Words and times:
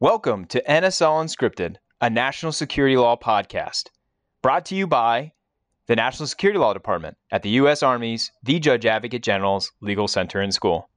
Welcome 0.00 0.44
to 0.50 0.62
NSL 0.62 1.24
Unscripted, 1.24 1.78
a 2.00 2.08
national 2.08 2.52
security 2.52 2.96
law 2.96 3.16
podcast, 3.16 3.88
brought 4.42 4.64
to 4.66 4.76
you 4.76 4.86
by 4.86 5.32
the 5.88 5.96
National 5.96 6.28
Security 6.28 6.56
Law 6.56 6.72
Department 6.72 7.16
at 7.32 7.42
the 7.42 7.48
U.S. 7.48 7.82
Army's 7.82 8.30
The 8.44 8.60
Judge 8.60 8.86
Advocate 8.86 9.24
General's 9.24 9.72
Legal 9.80 10.06
Center 10.06 10.38
and 10.38 10.54
School. 10.54 10.88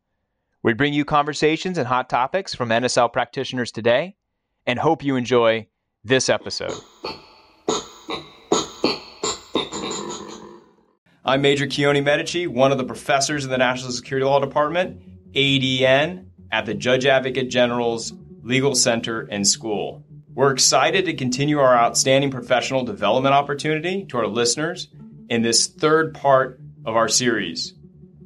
We 0.62 0.74
bring 0.74 0.94
you 0.94 1.04
conversations 1.04 1.80
and 1.80 1.88
hot 1.88 2.12
topics 2.12 2.54
from 2.54 2.70
NSL 2.70 3.12
practitioners 3.12 3.72
today 3.72 4.18
and 4.68 4.78
hope 4.78 5.04
you 5.04 5.16
enjoy 5.16 5.66
this 6.04 6.30
episode. 6.30 6.76
I'm 11.26 11.42
Major 11.42 11.66
Keoni 11.66 12.04
Medici, 12.04 12.46
one 12.46 12.72
of 12.72 12.78
the 12.78 12.84
professors 12.84 13.46
in 13.46 13.50
the 13.50 13.58
National 13.58 13.94
Security 13.94 14.28
Law 14.28 14.40
Department, 14.40 15.02
ADN, 15.34 16.28
at 16.52 16.68
the 16.68 16.76
Judge 16.76 17.08
Advocate 17.08 17.50
General's 17.50 18.14
Legal 18.44 18.76
Center 18.76 19.22
and 19.22 19.48
School. 19.48 20.04
We're 20.34 20.52
excited 20.52 21.06
to 21.06 21.14
continue 21.14 21.60
our 21.60 21.78
outstanding 21.78 22.32
professional 22.32 22.84
development 22.84 23.36
opportunity 23.36 24.06
to 24.06 24.18
our 24.18 24.28
listeners 24.28 24.88
in 25.30 25.42
this 25.42 25.68
third 25.68 26.14
part 26.14 26.60
of 26.86 26.96
our 26.96 27.08
series. 27.08 27.74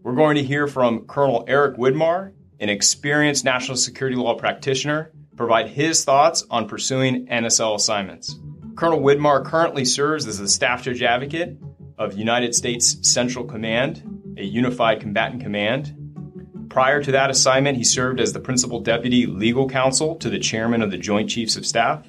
We're 0.03 0.15
going 0.15 0.35
to 0.35 0.43
hear 0.43 0.67
from 0.67 1.07
Colonel 1.07 1.43
Eric 1.47 1.77
Widmar, 1.77 2.31
an 2.59 2.69
experienced 2.69 3.43
national 3.43 3.77
security 3.77 4.15
law 4.15 4.35
practitioner, 4.35 5.11
provide 5.35 5.67
his 5.67 6.05
thoughts 6.05 6.45
on 6.49 6.69
pursuing 6.69 7.27
NSL 7.27 7.75
assignments. 7.75 8.39
Colonel 8.75 8.99
Widmar 8.99 9.43
currently 9.43 9.83
serves 9.83 10.27
as 10.27 10.37
the 10.37 10.47
Staff 10.47 10.83
Judge 10.83 11.01
Advocate 11.01 11.57
of 11.97 12.17
United 12.17 12.53
States 12.53 12.97
Central 13.09 13.45
Command, 13.45 14.35
a 14.37 14.43
unified 14.43 15.01
combatant 15.01 15.41
command 15.41 16.04
Prior 16.75 17.01
to 17.01 17.11
that 17.13 17.29
assignment, 17.29 17.77
he 17.77 17.85
served 17.85 18.19
as 18.19 18.33
the 18.33 18.39
Principal 18.41 18.81
Deputy 18.81 19.25
Legal 19.27 19.69
Counsel 19.69 20.13
to 20.15 20.29
the 20.29 20.37
Chairman 20.37 20.81
of 20.81 20.91
the 20.91 20.97
Joint 20.97 21.29
Chiefs 21.29 21.55
of 21.55 21.65
Staff. 21.65 22.05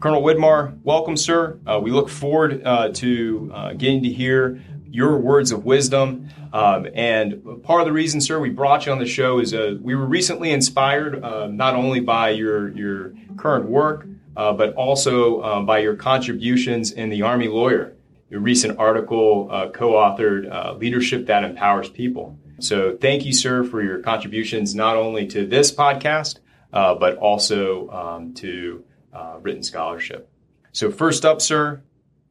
Colonel 0.00 0.22
Widmar, 0.22 0.76
welcome, 0.82 1.16
sir. 1.16 1.60
Uh, 1.64 1.78
we 1.80 1.92
look 1.92 2.08
forward 2.08 2.62
uh, 2.64 2.88
to 2.94 3.52
uh, 3.54 3.72
getting 3.74 4.02
to 4.02 4.08
hear 4.08 4.60
your 4.90 5.18
words 5.18 5.52
of 5.52 5.64
wisdom. 5.64 6.28
Um, 6.52 6.88
and 6.94 7.62
part 7.62 7.80
of 7.80 7.86
the 7.86 7.92
reason, 7.92 8.20
sir, 8.20 8.40
we 8.40 8.50
brought 8.50 8.86
you 8.86 8.90
on 8.90 8.98
the 8.98 9.06
show 9.06 9.38
is 9.38 9.54
uh, 9.54 9.76
we 9.80 9.94
were 9.94 10.06
recently 10.06 10.50
inspired 10.50 11.22
uh, 11.22 11.46
not 11.46 11.76
only 11.76 12.00
by 12.00 12.30
your, 12.30 12.76
your 12.76 13.14
current 13.36 13.66
work, 13.66 14.04
uh, 14.36 14.52
but 14.52 14.74
also 14.74 15.62
by 15.64 15.78
your 15.78 15.94
contributions 15.94 16.90
in 16.90 17.08
the 17.08 17.22
Army 17.22 17.46
Lawyer, 17.46 17.94
your 18.30 18.40
recent 18.40 18.80
article 18.80 19.46
co 19.72 19.92
authored 19.92 20.80
Leadership 20.80 21.26
That 21.26 21.44
Empowers 21.44 21.88
People. 21.88 22.36
So 22.60 22.96
thank 22.96 23.24
you, 23.24 23.32
sir, 23.32 23.64
for 23.64 23.82
your 23.82 24.00
contributions 24.00 24.74
not 24.74 24.96
only 24.96 25.26
to 25.28 25.46
this 25.46 25.72
podcast, 25.72 26.38
uh, 26.72 26.94
but 26.94 27.16
also 27.18 27.88
um, 27.90 28.34
to 28.34 28.84
uh, 29.12 29.38
written 29.40 29.62
scholarship. 29.62 30.30
So, 30.72 30.90
first 30.90 31.24
up, 31.24 31.40
sir, 31.40 31.82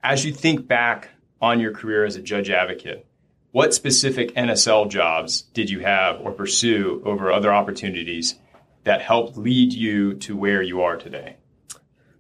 as 0.04 0.26
you 0.26 0.34
think 0.34 0.68
back 0.68 1.10
on 1.42 1.60
your 1.60 1.72
career 1.72 2.06
as 2.06 2.16
a 2.16 2.22
judge 2.22 2.50
advocate, 2.50 3.08
what 3.52 3.74
specific 3.74 4.34
NSL 4.36 4.90
jobs 4.90 5.44
did 5.54 5.70
you 5.70 5.80
have 5.80 6.20
or 6.20 6.32
pursue 6.32 7.02
over 7.06 7.32
other 7.32 7.54
opportunities 7.54 8.36
that 8.84 9.02
helped 9.02 9.38
lead 9.38 9.72
you 9.72 10.16
to 10.16 10.36
where 10.36 10.62
you 10.62 10.82
are 10.82 10.98
today? 10.98 11.38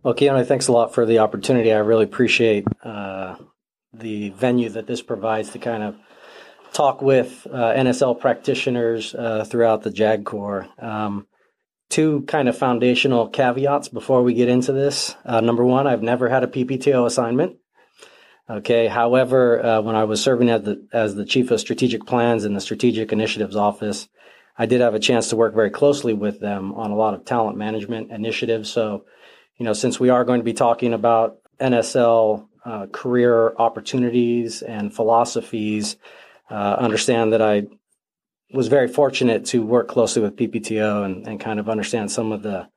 Well, 0.03 0.13
Keoni, 0.13 0.45
thanks 0.45 0.67
a 0.67 0.71
lot 0.71 0.93
for 0.93 1.05
the 1.05 1.19
opportunity. 1.19 1.73
I 1.73 1.79
really 1.79 2.03
appreciate 2.03 2.65
uh, 2.83 3.35
the 3.93 4.29
venue 4.31 4.69
that 4.69 4.87
this 4.87 5.01
provides 5.01 5.49
to 5.51 5.59
kind 5.59 5.83
of 5.83 5.95
talk 6.73 7.01
with 7.01 7.47
uh, 7.49 7.73
NSL 7.73 8.19
practitioners 8.19 9.15
uh, 9.15 9.45
throughout 9.45 9.83
the 9.83 9.91
JAG 9.91 10.25
Corps. 10.25 10.67
Um, 10.79 11.27
two 11.89 12.23
kind 12.23 12.49
of 12.49 12.57
foundational 12.57 13.29
caveats 13.29 13.87
before 13.87 14.23
we 14.23 14.33
get 14.33 14.49
into 14.49 14.71
this. 14.71 15.15
Uh, 15.23 15.41
number 15.41 15.63
one, 15.63 15.87
I've 15.87 16.01
never 16.01 16.27
had 16.27 16.43
a 16.43 16.47
PPTO 16.47 17.05
assignment. 17.05 17.57
Okay. 18.49 18.87
However, 18.87 19.63
uh, 19.63 19.81
when 19.81 19.95
I 19.95 20.03
was 20.03 20.21
serving 20.21 20.49
as 20.49 20.63
the 20.63 20.85
as 20.91 21.15
the 21.15 21.25
chief 21.25 21.49
of 21.51 21.61
strategic 21.61 22.05
plans 22.05 22.43
in 22.43 22.53
the 22.53 22.59
strategic 22.59 23.13
initiatives 23.13 23.55
office, 23.55 24.09
I 24.57 24.65
did 24.65 24.81
have 24.81 24.95
a 24.95 24.99
chance 24.99 25.29
to 25.29 25.35
work 25.35 25.53
very 25.53 25.69
closely 25.69 26.13
with 26.13 26.39
them 26.39 26.73
on 26.73 26.91
a 26.91 26.95
lot 26.95 27.13
of 27.13 27.25
talent 27.25 27.57
management 27.57 28.11
initiatives. 28.11 28.69
So, 28.69 29.05
you 29.57 29.65
know, 29.65 29.73
since 29.73 29.99
we 29.99 30.09
are 30.09 30.25
going 30.25 30.41
to 30.41 30.45
be 30.45 30.53
talking 30.53 30.93
about 30.93 31.37
NSL 31.59 32.47
uh, 32.65 32.87
career 32.87 33.53
opportunities 33.57 34.61
and 34.61 34.93
philosophies, 34.93 35.95
uh, 36.49 36.75
understand 36.79 37.33
that 37.33 37.41
I 37.41 37.63
was 38.53 38.67
very 38.67 38.87
fortunate 38.87 39.45
to 39.47 39.63
work 39.63 39.87
closely 39.87 40.21
with 40.21 40.35
PPTO 40.35 41.05
and, 41.05 41.27
and 41.27 41.39
kind 41.39 41.59
of 41.59 41.69
understand 41.69 42.11
some 42.11 42.31
of 42.31 42.43
the 42.43 42.69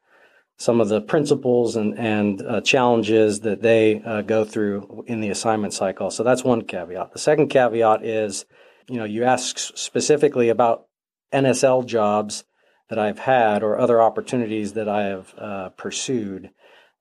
some 0.59 0.81
of 0.81 0.89
the 0.89 1.03
principles 1.03 1.77
and 1.77 1.99
and 1.99 2.43
uh, 2.43 2.61
challenges 2.63 3.41
that 3.41 3.63
they 3.63 4.03
uh, 4.03 4.23
go 4.23 4.45
through 4.45 5.05
in 5.07 5.21
the 5.21 5.29
assignment 5.29 5.75
cycle. 5.75 6.11
So 6.11 6.23
that's 6.23 6.43
one 6.43 6.63
caveat. 6.63 7.13
The 7.13 7.19
second 7.19 7.49
caveat 7.49 8.05
is, 8.05 8.47
you 8.89 8.97
know, 8.97 9.05
you 9.05 9.25
ask 9.25 9.59
specifically 9.59 10.49
about 10.49 10.87
NSL 11.33 11.85
jobs 11.85 12.45
that 12.89 12.99
I've 12.99 13.19
had 13.19 13.63
or 13.63 13.79
other 13.79 14.01
opportunities 14.01 14.75
that 14.75 14.89
I 14.89 15.03
have 15.05 15.35
uh, 15.37 15.69
pursued. 15.71 16.51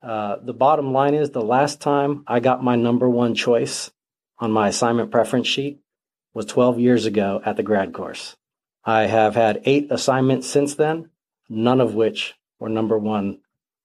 Uh, 0.02 0.36
the 0.44 0.52
bottom 0.52 0.92
line 0.92 1.14
is 1.14 1.30
the 1.30 1.40
last 1.40 1.80
time 1.80 2.24
I 2.26 2.40
got 2.40 2.62
my 2.62 2.76
number 2.76 3.08
one 3.08 3.34
choice 3.34 3.90
on 4.38 4.50
my 4.50 4.68
assignment 4.68 5.10
preference 5.10 5.46
sheet 5.46 5.80
was 6.36 6.44
12 6.44 6.78
years 6.78 7.06
ago 7.06 7.40
at 7.46 7.56
the 7.56 7.62
grad 7.62 7.94
course. 7.94 8.36
I 8.84 9.06
have 9.06 9.34
had 9.34 9.62
eight 9.64 9.86
assignments 9.90 10.46
since 10.46 10.74
then, 10.74 11.08
none 11.48 11.80
of 11.80 11.94
which 11.94 12.34
were 12.58 12.68
number 12.68 12.98
one 12.98 13.38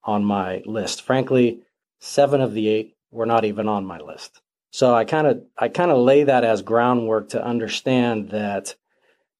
on 0.03 0.25
my 0.25 0.61
list. 0.65 1.01
Frankly, 1.01 1.61
seven 1.99 2.41
of 2.41 2.53
the 2.53 2.67
eight 2.67 2.97
were 3.09 3.25
not 3.25 3.45
even 3.45 3.69
on 3.69 3.85
my 3.85 3.99
list. 3.99 4.41
So 4.69 4.93
I 4.93 5.05
kind 5.05 5.27
of 5.27 5.43
I 5.57 5.69
kind 5.69 5.91
of 5.91 5.99
lay 5.99 6.25
that 6.25 6.43
as 6.43 6.61
groundwork 6.61 7.29
to 7.29 7.41
understand 7.41 8.31
that, 8.31 8.75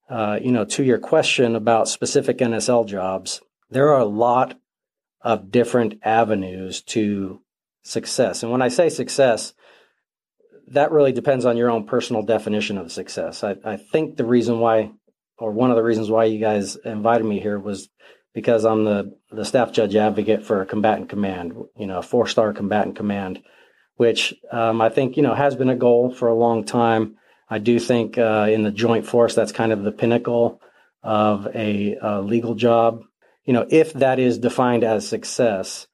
uh, 0.09 0.39
you 0.41 0.53
know, 0.53 0.63
to 0.63 0.83
your 0.83 0.97
question 0.97 1.57
about 1.57 1.89
specific 1.89 2.37
NSL 2.37 2.87
jobs, 2.87 3.41
there 3.69 3.91
are 3.91 3.99
a 3.99 4.05
lot 4.05 4.57
of 5.19 5.51
different 5.51 5.99
avenues 6.03 6.81
to 6.83 7.41
success. 7.83 8.41
And 8.41 8.53
when 8.53 8.61
I 8.61 8.69
say 8.69 8.87
success, 8.87 9.53
that 10.71 10.91
really 10.91 11.11
depends 11.11 11.45
on 11.45 11.57
your 11.57 11.69
own 11.69 11.85
personal 11.85 12.23
definition 12.23 12.77
of 12.77 12.91
success. 12.91 13.43
I, 13.43 13.55
I 13.63 13.77
think 13.77 14.17
the 14.17 14.25
reason 14.25 14.59
why, 14.59 14.91
or 15.37 15.51
one 15.51 15.69
of 15.69 15.75
the 15.75 15.83
reasons 15.83 16.09
why 16.09 16.25
you 16.25 16.39
guys 16.39 16.75
invited 16.77 17.25
me 17.25 17.39
here 17.39 17.59
was 17.59 17.89
because 18.33 18.65
I'm 18.65 18.85
the, 18.85 19.17
the 19.29 19.45
staff 19.45 19.73
judge 19.73 19.95
advocate 19.95 20.45
for 20.45 20.61
a 20.61 20.65
combatant 20.65 21.09
command, 21.09 21.53
you 21.75 21.87
know, 21.87 21.99
a 21.99 22.03
four 22.03 22.27
star 22.27 22.53
combatant 22.53 22.95
command, 22.95 23.41
which 23.95 24.33
um, 24.51 24.81
I 24.81 24.89
think, 24.89 25.17
you 25.17 25.23
know, 25.23 25.35
has 25.35 25.55
been 25.55 25.69
a 25.69 25.75
goal 25.75 26.13
for 26.13 26.29
a 26.29 26.35
long 26.35 26.63
time. 26.63 27.17
I 27.49 27.59
do 27.59 27.77
think 27.79 28.17
uh, 28.17 28.47
in 28.49 28.63
the 28.63 28.71
joint 28.71 29.05
force, 29.05 29.35
that's 29.35 29.51
kind 29.51 29.73
of 29.73 29.83
the 29.83 29.91
pinnacle 29.91 30.61
of 31.03 31.47
a, 31.53 31.97
a 32.01 32.21
legal 32.21 32.55
job. 32.55 33.01
You 33.43 33.53
know, 33.53 33.67
if 33.69 33.93
that 33.93 34.19
is 34.19 34.37
defined 34.37 34.85
as 34.85 35.07
success, 35.07 35.87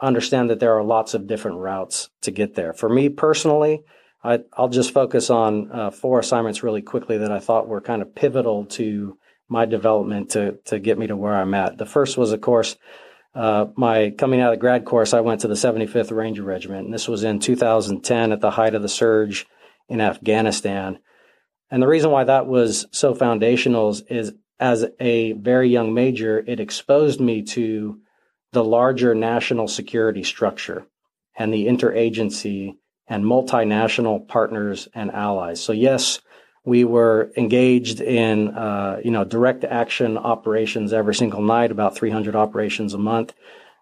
understand 0.00 0.50
that 0.50 0.60
there 0.60 0.76
are 0.76 0.84
lots 0.84 1.14
of 1.14 1.26
different 1.26 1.58
routes 1.58 2.10
to 2.22 2.30
get 2.30 2.54
there. 2.54 2.74
For 2.74 2.88
me 2.88 3.08
personally, 3.08 3.84
I, 4.22 4.40
will 4.58 4.68
just 4.68 4.92
focus 4.92 5.30
on 5.30 5.70
uh, 5.70 5.90
four 5.90 6.18
assignments 6.18 6.62
really 6.62 6.82
quickly 6.82 7.18
that 7.18 7.30
I 7.30 7.38
thought 7.38 7.68
were 7.68 7.80
kind 7.80 8.02
of 8.02 8.14
pivotal 8.14 8.64
to 8.66 9.16
my 9.48 9.64
development 9.64 10.30
to 10.30 10.58
to 10.66 10.78
get 10.78 10.98
me 10.98 11.06
to 11.06 11.16
where 11.16 11.34
I'm 11.34 11.54
at. 11.54 11.78
The 11.78 11.86
first 11.86 12.18
was, 12.18 12.32
of 12.32 12.40
course, 12.40 12.76
uh, 13.34 13.66
my 13.76 14.10
coming 14.10 14.40
out 14.40 14.52
of 14.52 14.58
the 14.58 14.60
grad 14.60 14.84
course. 14.84 15.14
I 15.14 15.20
went 15.20 15.42
to 15.42 15.48
the 15.48 15.54
75th 15.54 16.14
Ranger 16.14 16.42
Regiment, 16.42 16.86
and 16.86 16.94
this 16.94 17.08
was 17.08 17.24
in 17.24 17.38
2010 17.38 18.32
at 18.32 18.40
the 18.40 18.50
height 18.50 18.74
of 18.74 18.82
the 18.82 18.88
surge 18.88 19.46
in 19.88 20.00
Afghanistan. 20.00 20.98
And 21.70 21.82
the 21.82 21.88
reason 21.88 22.10
why 22.10 22.24
that 22.24 22.46
was 22.46 22.86
so 22.92 23.14
foundational 23.14 23.90
is, 23.90 24.02
is 24.02 24.32
as 24.58 24.86
a 24.98 25.32
very 25.32 25.68
young 25.68 25.94
major, 25.94 26.38
it 26.38 26.60
exposed 26.60 27.20
me 27.20 27.42
to 27.42 28.00
the 28.52 28.64
larger 28.64 29.14
national 29.14 29.68
security 29.68 30.24
structure 30.24 30.86
and 31.36 31.52
the 31.52 31.66
interagency 31.66 32.76
and 33.08 33.24
multinational 33.24 34.26
partners 34.28 34.88
and 34.94 35.10
allies. 35.10 35.60
So 35.60 35.72
yes, 35.72 36.20
we 36.64 36.84
were 36.84 37.32
engaged 37.36 38.00
in 38.00 38.48
uh, 38.48 39.00
you 39.02 39.10
know 39.10 39.24
direct 39.24 39.64
action 39.64 40.18
operations 40.18 40.92
every 40.92 41.14
single 41.14 41.42
night, 41.42 41.70
about 41.70 41.96
300 41.96 42.36
operations 42.36 42.94
a 42.94 42.98
month. 42.98 43.32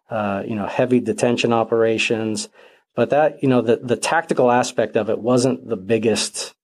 Uh, 0.08 0.44
you 0.46 0.54
know, 0.54 0.66
heavy 0.66 1.00
detention 1.00 1.52
operations, 1.52 2.48
but 2.94 3.10
that 3.10 3.42
you 3.42 3.48
know 3.48 3.60
the 3.60 3.76
the 3.76 3.96
tactical 3.96 4.50
aspect 4.50 4.96
of 4.96 5.10
it 5.10 5.18
wasn't 5.18 5.68
the 5.68 5.76
biggest 5.76 6.54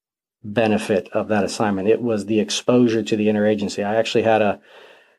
benefit 0.44 1.08
of 1.12 1.28
that 1.28 1.44
assignment. 1.44 1.88
It 1.88 2.00
was 2.00 2.26
the 2.26 2.38
exposure 2.38 3.02
to 3.02 3.16
the 3.16 3.26
interagency. 3.26 3.84
I 3.84 3.96
actually 3.96 4.22
had 4.22 4.42
a 4.42 4.60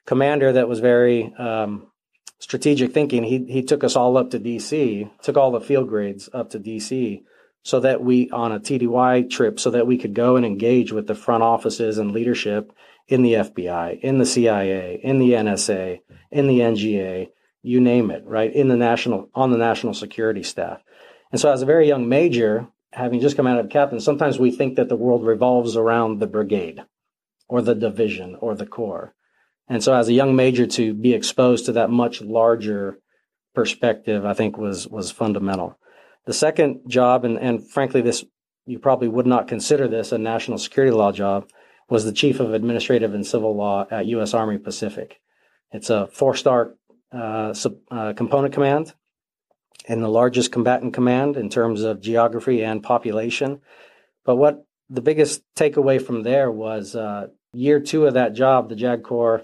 commander 0.06 0.54
that 0.54 0.70
was 0.70 0.80
very 0.80 1.34
um, 1.38 1.88
strategic 2.40 2.94
thinking. 2.94 3.24
He 3.24 3.46
he 3.50 3.62
took 3.62 3.84
us 3.84 3.98
all 3.98 4.18
up 4.18 4.32
to 4.32 4.40
DC, 4.40 5.12
took 5.22 5.36
all 5.36 5.52
the 5.52 5.60
field 5.60 5.90
grades 5.90 6.30
up 6.34 6.50
to 6.52 6.60
DC 6.60 7.24
so 7.64 7.80
that 7.80 8.04
we 8.04 8.30
on 8.30 8.52
a 8.52 8.60
TDY 8.60 9.30
trip 9.30 9.60
so 9.60 9.72
that 9.72 9.88
we 9.88 9.98
could 9.98 10.14
go 10.14 10.36
and 10.36 10.46
engage 10.46 10.92
with 10.92 11.08
the 11.08 11.16
front 11.16 11.44
offices 11.44 11.98
and 11.98 12.12
leadership 12.12 12.74
in 13.08 13.22
the 13.22 13.34
FBI, 13.34 14.00
in 14.02 14.18
the 14.18 14.26
CIA, 14.26 15.00
in 15.02 15.20
the 15.20 15.32
NSA, 15.32 16.02
in 16.32 16.48
the 16.48 16.60
NGA, 16.60 17.30
you 17.62 17.80
name 17.80 18.12
it, 18.12 18.24
right? 18.26 18.54
In 18.54 18.68
the 18.68 18.78
national, 18.78 19.30
on 19.34 19.52
the 19.52 19.58
national 19.58 19.94
security 19.94 20.44
staff. 20.44 20.82
And 21.32 21.40
so 21.40 21.52
as 21.52 21.62
a 21.62 21.66
very 21.66 21.88
young 21.88 22.08
major, 22.08 22.68
having 22.92 23.22
just 23.22 23.36
come 23.36 23.48
out 23.48 23.60
of 23.60 23.70
captain, 23.70 24.00
sometimes 24.00 24.38
we 24.38 24.52
think 24.52 24.76
that 24.76 24.90
the 24.90 24.96
world 24.96 25.26
revolves 25.26 25.76
around 25.76 26.20
the 26.20 26.28
brigade 26.28 26.84
or 27.48 27.62
the 27.62 27.76
division 27.76 28.36
or 28.40 28.56
the 28.56 28.66
corps. 28.66 29.14
And 29.68 29.84
so 29.84 29.94
as 29.94 30.10
a 30.10 30.14
young 30.14 30.36
major 30.36 30.68
to 30.68 30.94
be 30.94 31.14
exposed 31.14 31.66
to 31.66 31.72
that 31.74 31.90
much 31.90 32.22
larger 32.22 33.00
perspective, 33.56 34.26
I 34.26 34.34
think 34.34 34.58
was 34.58 34.88
was 34.88 35.12
fundamental. 35.12 35.78
The 36.26 36.34
second 36.34 36.82
job, 36.88 37.26
and, 37.26 37.38
and 37.38 37.70
frankly, 37.70 38.02
this 38.02 38.24
you 38.66 38.80
probably 38.80 39.10
would 39.10 39.28
not 39.28 39.48
consider 39.48 39.88
this 39.88 40.12
a 40.12 40.18
national 40.18 40.58
security 40.58 40.96
law 40.96 41.12
job, 41.12 41.50
was 41.90 42.06
the 42.06 42.14
chief 42.14 42.40
of 42.40 42.54
administrative 42.54 43.14
and 43.14 43.26
civil 43.26 43.56
law 43.56 43.86
at 43.92 44.06
U.S. 44.06 44.34
Army 44.34 44.58
Pacific. 44.58 45.20
It's 45.72 45.90
a 45.90 46.08
four-star 46.08 46.76
uh, 47.12 47.54
sub, 47.54 47.76
uh, 47.92 48.14
component 48.14 48.54
command 48.54 48.94
and 49.88 50.02
the 50.02 50.08
largest 50.08 50.52
combatant 50.52 50.94
command 50.94 51.36
in 51.36 51.50
terms 51.50 51.82
of 51.82 52.02
geography 52.02 52.64
and 52.64 52.82
population. 52.82 53.60
But 54.24 54.38
what 54.38 54.66
the 54.90 55.02
biggest 55.02 55.44
takeaway 55.56 56.02
from 56.02 56.24
there 56.24 56.50
was 56.50 56.96
uh, 56.96 57.28
year 57.52 57.80
two 57.80 58.06
of 58.06 58.14
that 58.14 58.34
job, 58.34 58.70
the 58.70 58.76
JAG 58.76 59.04
Corps 59.04 59.44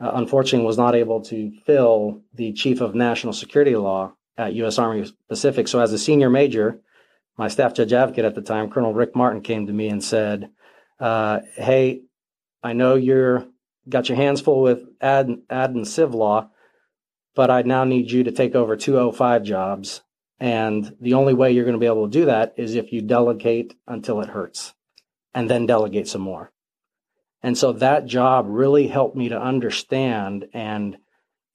uh, 0.00 0.12
unfortunately 0.14 0.66
was 0.66 0.78
not 0.78 0.94
able 0.94 1.22
to 1.22 1.52
fill 1.66 2.22
the 2.34 2.52
chief 2.52 2.80
of 2.80 2.94
national 2.94 3.32
security 3.32 3.76
law 3.76 4.14
at 4.36 4.54
U.S. 4.54 4.78
Army 4.78 5.10
Pacific. 5.28 5.68
So, 5.68 5.80
as 5.80 5.92
a 5.92 5.98
senior 5.98 6.30
major, 6.30 6.80
my 7.36 7.48
staff 7.48 7.74
judge 7.74 7.92
advocate 7.92 8.24
at 8.24 8.34
the 8.34 8.42
time, 8.42 8.70
Colonel 8.70 8.94
Rick 8.94 9.14
Martin, 9.16 9.42
came 9.42 9.66
to 9.66 9.72
me 9.72 9.88
and 9.88 10.02
said, 10.02 10.50
uh, 11.00 11.40
"Hey, 11.56 12.02
I 12.62 12.72
know 12.72 12.94
you're 12.94 13.46
got 13.88 14.08
your 14.08 14.16
hands 14.16 14.40
full 14.40 14.62
with 14.62 14.84
ad, 15.00 15.30
ad 15.50 15.70
and 15.74 15.86
civ 15.86 16.14
law, 16.14 16.50
but 17.34 17.50
I 17.50 17.62
now 17.62 17.84
need 17.84 18.10
you 18.10 18.24
to 18.24 18.32
take 18.32 18.54
over 18.54 18.76
205 18.76 19.42
jobs. 19.42 20.02
And 20.38 20.96
the 21.00 21.14
only 21.14 21.34
way 21.34 21.52
you're 21.52 21.64
going 21.64 21.76
to 21.76 21.80
be 21.80 21.86
able 21.86 22.06
to 22.06 22.18
do 22.18 22.24
that 22.26 22.54
is 22.56 22.74
if 22.74 22.92
you 22.92 23.00
delegate 23.00 23.74
until 23.86 24.20
it 24.20 24.28
hurts 24.28 24.74
and 25.34 25.48
then 25.48 25.66
delegate 25.66 26.08
some 26.08 26.20
more. 26.20 26.52
And 27.42 27.56
so 27.56 27.72
that 27.72 28.06
job 28.06 28.46
really 28.48 28.88
helped 28.88 29.16
me 29.16 29.28
to 29.28 29.40
understand 29.40 30.48
and 30.52 30.98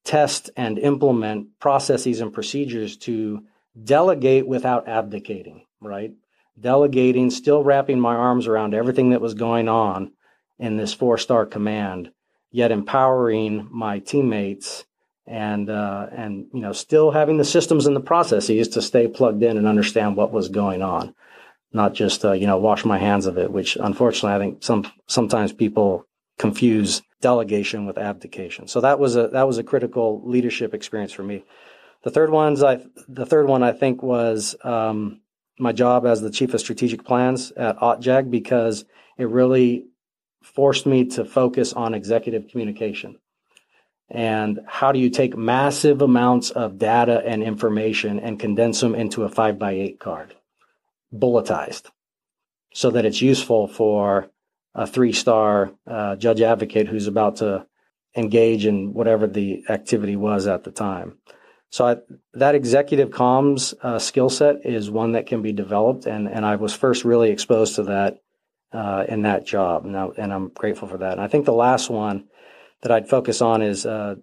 test 0.08 0.50
and 0.56 0.80
implement 0.80 1.60
processes 1.60 2.22
and 2.22 2.34
procedures 2.34 2.96
to 2.98 3.44
delegate 3.84 4.48
without 4.48 4.88
abdicating, 4.88 5.66
right? 5.82 6.14
Delegating, 6.60 7.30
still 7.30 7.64
wrapping 7.64 8.00
my 8.00 8.16
arms 8.16 8.48
around 8.48 8.74
everything 8.74 9.12
that 9.12 9.22
was 9.22 9.34
going 9.34 9.68
on 9.68 10.14
in 10.58 10.78
this 10.78 10.94
four 10.94 11.18
star 11.18 11.46
command, 11.46 12.10
yet 12.52 12.72
empowering 12.72 13.68
my 13.70 14.00
teammates 14.00 14.86
and 15.28 15.70
uh, 15.70 16.08
and 16.12 16.48
you 16.54 16.62
know 16.62 16.72
still 16.72 17.12
having 17.12 17.38
the 17.38 17.44
systems 17.44 17.86
and 17.86 17.96
the 17.96 18.00
processes 18.00 18.70
to 18.70 18.82
stay 18.82 19.08
plugged 19.08 19.44
in 19.44 19.58
and 19.58 19.68
understand 19.68 20.16
what 20.16 20.32
was 20.32 20.48
going 20.48 20.82
on 20.82 21.14
not 21.74 21.94
just 21.94 22.24
uh, 22.24 22.32
you 22.32 22.48
know 22.48 22.58
wash 22.58 22.86
my 22.86 22.98
hands 22.98 23.26
of 23.26 23.38
it, 23.38 23.52
which 23.52 23.78
unfortunately 23.80 24.36
I 24.36 24.40
think 24.40 24.64
some 24.64 24.90
sometimes 25.08 25.54
people 25.54 26.06
confuse 26.38 27.02
delegation 27.22 27.86
with 27.86 27.98
abdication. 27.98 28.68
So 28.68 28.82
that 28.82 29.00
was 29.00 29.16
a 29.16 29.30
that 29.30 29.48
was 29.48 29.58
a 29.58 29.64
critical 29.64 30.22
leadership 30.26 30.74
experience 30.74 31.12
for 31.12 31.24
me. 31.24 31.44
The 32.04 32.12
third 32.12 32.30
ones 32.30 32.64
I 32.64 32.86
the 33.08 33.26
third 33.26 33.48
one 33.48 33.64
I 33.64 33.72
think 33.72 34.04
was 34.04 34.56
um, 34.64 35.22
my 35.60 35.72
job 35.72 36.06
as 36.06 36.22
the 36.22 36.30
chief 36.30 36.54
of 36.54 36.60
strategic 36.60 37.04
plans 37.04 37.52
at 37.52 37.78
OTJAG 37.80 38.30
because 38.30 38.86
it 39.18 39.30
really 39.30 39.86
forced 40.44 40.86
me 40.86 41.06
to 41.06 41.26
focus 41.26 41.74
on 41.74 41.94
executive 41.94 42.48
communication. 42.50 43.18
And 44.10 44.62
how 44.66 44.94
do 44.94 45.00
you 45.00 45.10
take 45.10 45.36
massive 45.36 46.02
amounts 46.02 46.52
of 46.52 46.78
data 46.78 47.22
and 47.26 47.44
information 47.44 48.20
and 48.20 48.40
condense 48.40 48.80
them 48.80 48.96
into 48.96 49.24
a 49.24 49.30
five 49.30 49.60
by 49.60 49.72
eight 49.72 50.00
card? 50.00 50.34
bulletized 51.14 51.90
so 52.74 52.92
that 52.92 53.06
it's 53.06 53.22
useful 53.22 53.68
for 53.68 54.30
a 54.78 54.86
three 54.88 55.12
star 55.12 55.72
uh, 55.88 56.16
judge 56.16 56.40
advocate 56.40 56.88
who's 56.88 57.08
about 57.08 57.38
to 57.38 57.66
engage 58.16 58.66
in 58.66 58.94
whatever 58.94 59.28
the 59.28 59.64
activity 59.68 60.16
was 60.16 60.48
at 60.48 60.64
the 60.64 60.72
time. 60.72 61.18
So 61.70 61.86
I, 61.86 61.98
that 62.36 62.56
executive 62.56 63.10
comms 63.10 63.74
uh, 63.82 64.00
skill 64.00 64.30
set 64.30 64.66
is 64.66 64.90
one 64.90 65.12
that 65.14 65.26
can 65.26 65.42
be 65.42 65.52
developed, 65.52 66.06
and, 66.06 66.30
and 66.30 66.46
I 66.46 66.56
was 66.56 66.74
first 66.74 67.04
really 67.04 67.32
exposed 67.32 67.76
to 67.76 67.84
that 67.84 68.22
uh, 68.72 69.04
in 69.10 69.24
that 69.24 69.46
job, 69.46 69.86
and, 69.86 69.98
I, 69.98 70.08
and 70.18 70.32
I'm 70.32 70.50
grateful 70.50 70.88
for 70.88 71.00
that. 71.00 71.14
And 71.14 71.22
I 71.22 71.28
think 71.28 71.46
the 71.46 71.52
last 71.52 71.90
one 71.90 72.28
that 72.82 72.92
I'd 72.92 73.10
focus 73.10 73.42
on 73.42 73.62
is 73.62 73.86
uh, 73.86 74.16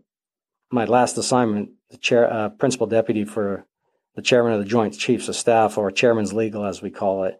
my 0.70 0.84
last 0.86 1.18
assignment, 1.18 1.70
the 1.90 1.98
chair, 1.98 2.32
uh, 2.32 2.48
principal 2.48 2.86
deputy 2.86 3.24
for 3.24 3.66
the 4.14 4.22
chairman 4.22 4.52
of 4.52 4.60
the 4.60 4.64
Joint 4.64 4.96
Chiefs 4.96 5.28
of 5.28 5.36
Staff, 5.36 5.76
or 5.76 5.90
chairman's 5.90 6.32
legal 6.32 6.64
as 6.64 6.80
we 6.80 6.90
call 6.90 7.24
it. 7.24 7.38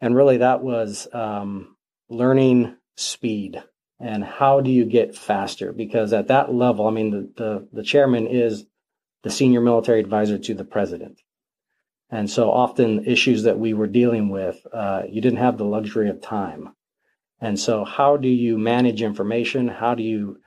And 0.00 0.14
really, 0.14 0.36
that 0.38 0.62
was 0.62 1.08
um, 1.12 1.75
learning 2.08 2.76
speed 2.96 3.62
and 3.98 4.24
how 4.24 4.60
do 4.60 4.70
you 4.70 4.84
get 4.84 5.16
faster? 5.16 5.72
Because 5.72 6.12
at 6.12 6.28
that 6.28 6.52
level, 6.52 6.86
I 6.86 6.90
mean, 6.90 7.10
the, 7.10 7.30
the, 7.36 7.68
the 7.72 7.82
chairman 7.82 8.26
is 8.26 8.66
the 9.22 9.30
senior 9.30 9.60
military 9.60 10.00
advisor 10.00 10.38
to 10.38 10.54
the 10.54 10.64
president. 10.64 11.20
And 12.10 12.30
so 12.30 12.50
often 12.50 13.04
issues 13.04 13.44
that 13.44 13.58
we 13.58 13.74
were 13.74 13.86
dealing 13.86 14.28
with, 14.28 14.64
uh, 14.72 15.02
you 15.08 15.20
didn't 15.20 15.38
have 15.38 15.58
the 15.58 15.64
luxury 15.64 16.08
of 16.08 16.20
time. 16.20 16.74
And 17.40 17.58
so, 17.58 17.84
how 17.84 18.16
do 18.16 18.28
you 18.28 18.56
manage 18.56 19.02
information? 19.02 19.68
How 19.68 19.94
do 19.94 20.02
you 20.02 20.38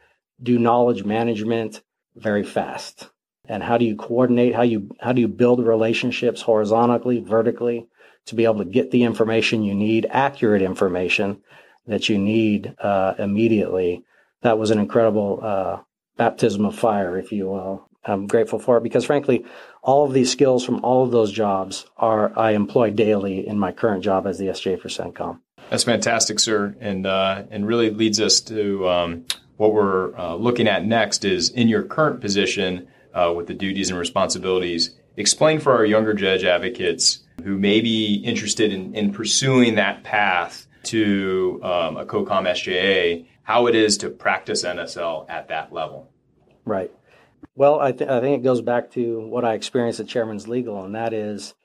do 0.41 0.57
knowledge 0.57 1.03
management 1.03 1.81
very 2.15 2.44
fast? 2.44 3.09
and 3.50 3.63
how 3.63 3.77
do 3.77 3.83
you 3.83 3.95
coordinate 3.95 4.56
how 4.56 4.61
you 4.61 4.89
how 5.01 5.11
do 5.11 5.19
you 5.19 5.27
build 5.27 5.65
relationships 5.65 6.41
horizontally 6.41 7.19
vertically 7.19 7.88
to 8.30 8.36
be 8.36 8.46
able 8.46 8.60
to 8.60 8.66
get 8.66 8.92
the 8.92 9.04
information 9.04 9.64
you 9.64 9.76
need 9.76 10.08
accurate 10.10 10.62
information 10.62 11.42
that 11.88 12.10
you 12.10 12.18
need 12.18 12.76
uh, 12.80 13.16
immediately. 13.18 14.04
That 14.42 14.58
was 14.58 14.72
an 14.72 14.80
incredible 14.80 15.40
uh, 15.42 15.80
baptism 16.18 16.66
of 16.66 16.78
fire 16.78 17.18
if 17.18 17.31
you 17.31 17.48
will. 17.48 17.90
I'm 18.06 18.28
grateful 18.28 18.60
for 18.60 18.78
it 18.78 18.84
because 18.84 19.06
frankly 19.06 19.46
all 19.81 20.06
of 20.06 20.14
these 20.14 20.31
skills 20.31 20.66
from 20.66 20.84
all 20.84 21.04
of 21.04 21.12
those 21.12 21.31
jobs 21.31 21.86
are 21.98 22.38
i 22.38 22.52
employ 22.52 22.90
daily 22.92 23.46
in 23.46 23.60
my 23.60 23.72
current 23.72 24.04
job 24.04 24.26
as 24.26 24.38
the 24.38 24.48
sj 24.48 24.80
for 24.80 24.88
centcom. 24.88 25.42
That's 25.70 25.84
fantastic 25.84 26.40
sir. 26.40 26.76
And 26.80 27.06
uh, 27.06 27.44
and 27.52 27.68
really 27.68 27.90
leads 27.90 28.20
us 28.20 28.40
to 28.42 28.88
um, 28.88 29.26
what 29.58 29.74
we're 29.74 30.16
uh, 30.18 30.36
looking 30.36 30.68
at 30.68 30.86
next 30.86 31.26
is 31.26 31.50
in 31.50 31.68
your 31.68 31.84
current 31.84 32.22
position 32.22 32.88
uh, 33.14 33.34
with 33.36 33.48
the 33.48 33.54
duties 33.54 33.90
and 33.90 34.00
responsibilities. 34.00 34.96
Explain 35.18 35.59
for 35.59 35.74
our 35.74 35.86
younger 35.86 36.14
judge 36.14 36.44
advocates 36.44 37.19
who 37.44 37.58
may 37.58 37.81
be 37.81 38.16
interested 38.16 38.72
in, 38.72 38.94
in 38.96 39.14
pursuing 39.14 39.76
that 39.76 40.04
path 40.04 40.68
to 40.84 41.60
um, 41.64 41.98
a 41.98 42.06
COCOM 42.06 42.48
SJA 42.48 43.26
how 43.50 43.66
it 43.66 43.74
is 43.74 43.98
to 43.98 44.12
practice 44.12 44.64
NSL 44.64 45.26
at 45.28 45.48
that 45.48 45.74
level. 45.74 46.12
Right. 46.66 46.92
Well, 47.56 47.80
I, 47.80 47.92
th- 47.94 48.08
I 48.08 48.22
think 48.22 48.40
it 48.40 48.44
goes 48.44 48.62
back 48.62 48.92
to 48.92 49.22
what 49.22 49.44
I 49.44 49.56
experienced 49.56 50.00
at 50.00 50.08
Chairman's 50.08 50.48
Legal, 50.48 50.84
and 50.84 50.94
that 50.94 51.14
is, 51.14 51.56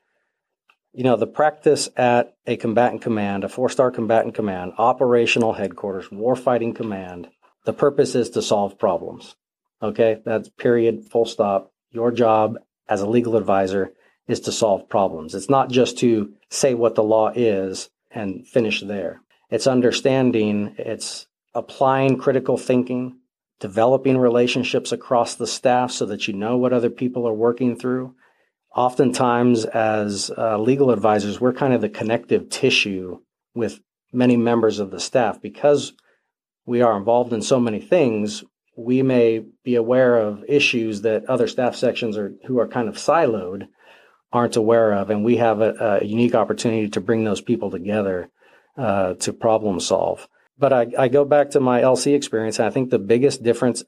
you 0.94 1.04
know, 1.04 1.16
the 1.16 1.26
practice 1.26 1.90
at 1.94 2.36
a 2.46 2.56
combatant 2.56 3.02
command, 3.02 3.44
a 3.44 3.50
four 3.50 3.68
star 3.68 3.90
combatant 3.90 4.34
command, 4.34 4.72
operational 4.78 5.52
headquarters, 5.52 6.08
warfighting 6.08 6.74
command, 6.74 7.28
the 7.66 7.74
purpose 7.74 8.14
is 8.14 8.30
to 8.30 8.40
solve 8.40 8.78
problems. 8.78 9.36
Okay, 9.82 10.22
that's 10.24 10.48
period, 10.48 11.04
full 11.10 11.26
stop. 11.26 11.70
Your 11.90 12.10
job 12.10 12.56
as 12.88 13.02
a 13.02 13.06
legal 13.06 13.36
advisor 13.36 13.92
is 14.28 14.40
to 14.40 14.52
solve 14.52 14.88
problems. 14.88 15.34
It's 15.34 15.50
not 15.50 15.70
just 15.70 15.98
to 15.98 16.32
say 16.50 16.74
what 16.74 16.94
the 16.94 17.02
law 17.02 17.30
is 17.34 17.90
and 18.10 18.46
finish 18.46 18.80
there. 18.80 19.20
It's 19.50 19.66
understanding, 19.66 20.74
it's 20.78 21.26
applying 21.54 22.18
critical 22.18 22.56
thinking, 22.56 23.18
developing 23.60 24.18
relationships 24.18 24.92
across 24.92 25.34
the 25.34 25.46
staff 25.46 25.90
so 25.90 26.06
that 26.06 26.26
you 26.26 26.34
know 26.34 26.56
what 26.56 26.72
other 26.72 26.90
people 26.90 27.28
are 27.28 27.34
working 27.34 27.76
through. 27.76 28.14
Oftentimes, 28.74 29.64
as 29.64 30.30
uh, 30.36 30.58
legal 30.58 30.90
advisors, 30.90 31.40
we're 31.40 31.52
kind 31.52 31.72
of 31.72 31.80
the 31.80 31.88
connective 31.88 32.48
tissue 32.48 33.20
with 33.54 33.80
many 34.12 34.36
members 34.36 34.80
of 34.80 34.90
the 34.90 34.98
staff 34.98 35.40
because 35.40 35.92
we 36.66 36.80
are 36.80 36.96
involved 36.96 37.32
in 37.32 37.42
so 37.42 37.60
many 37.60 37.80
things 37.80 38.42
we 38.76 39.02
may 39.02 39.44
be 39.62 39.76
aware 39.76 40.18
of 40.18 40.44
issues 40.48 41.02
that 41.02 41.24
other 41.26 41.46
staff 41.46 41.76
sections 41.76 42.16
are 42.16 42.34
who 42.46 42.58
are 42.58 42.68
kind 42.68 42.88
of 42.88 42.96
siloed 42.96 43.68
aren't 44.34 44.56
aware 44.56 44.92
of, 44.92 45.10
and 45.10 45.24
we 45.24 45.36
have 45.36 45.60
a, 45.60 46.00
a 46.02 46.04
unique 46.04 46.34
opportunity 46.34 46.88
to 46.88 47.00
bring 47.00 47.22
those 47.22 47.40
people 47.40 47.70
together 47.70 48.28
uh, 48.76 49.14
to 49.14 49.32
problem 49.32 49.78
solve. 49.78 50.28
But 50.58 50.72
I, 50.72 50.86
I, 50.98 51.08
go 51.08 51.24
back 51.24 51.50
to 51.50 51.60
my 51.60 51.80
LC 51.80 52.16
experience, 52.16 52.58
and 52.58 52.66
I 52.66 52.70
think 52.70 52.90
the 52.90 52.98
biggest 52.98 53.44
difference 53.44 53.84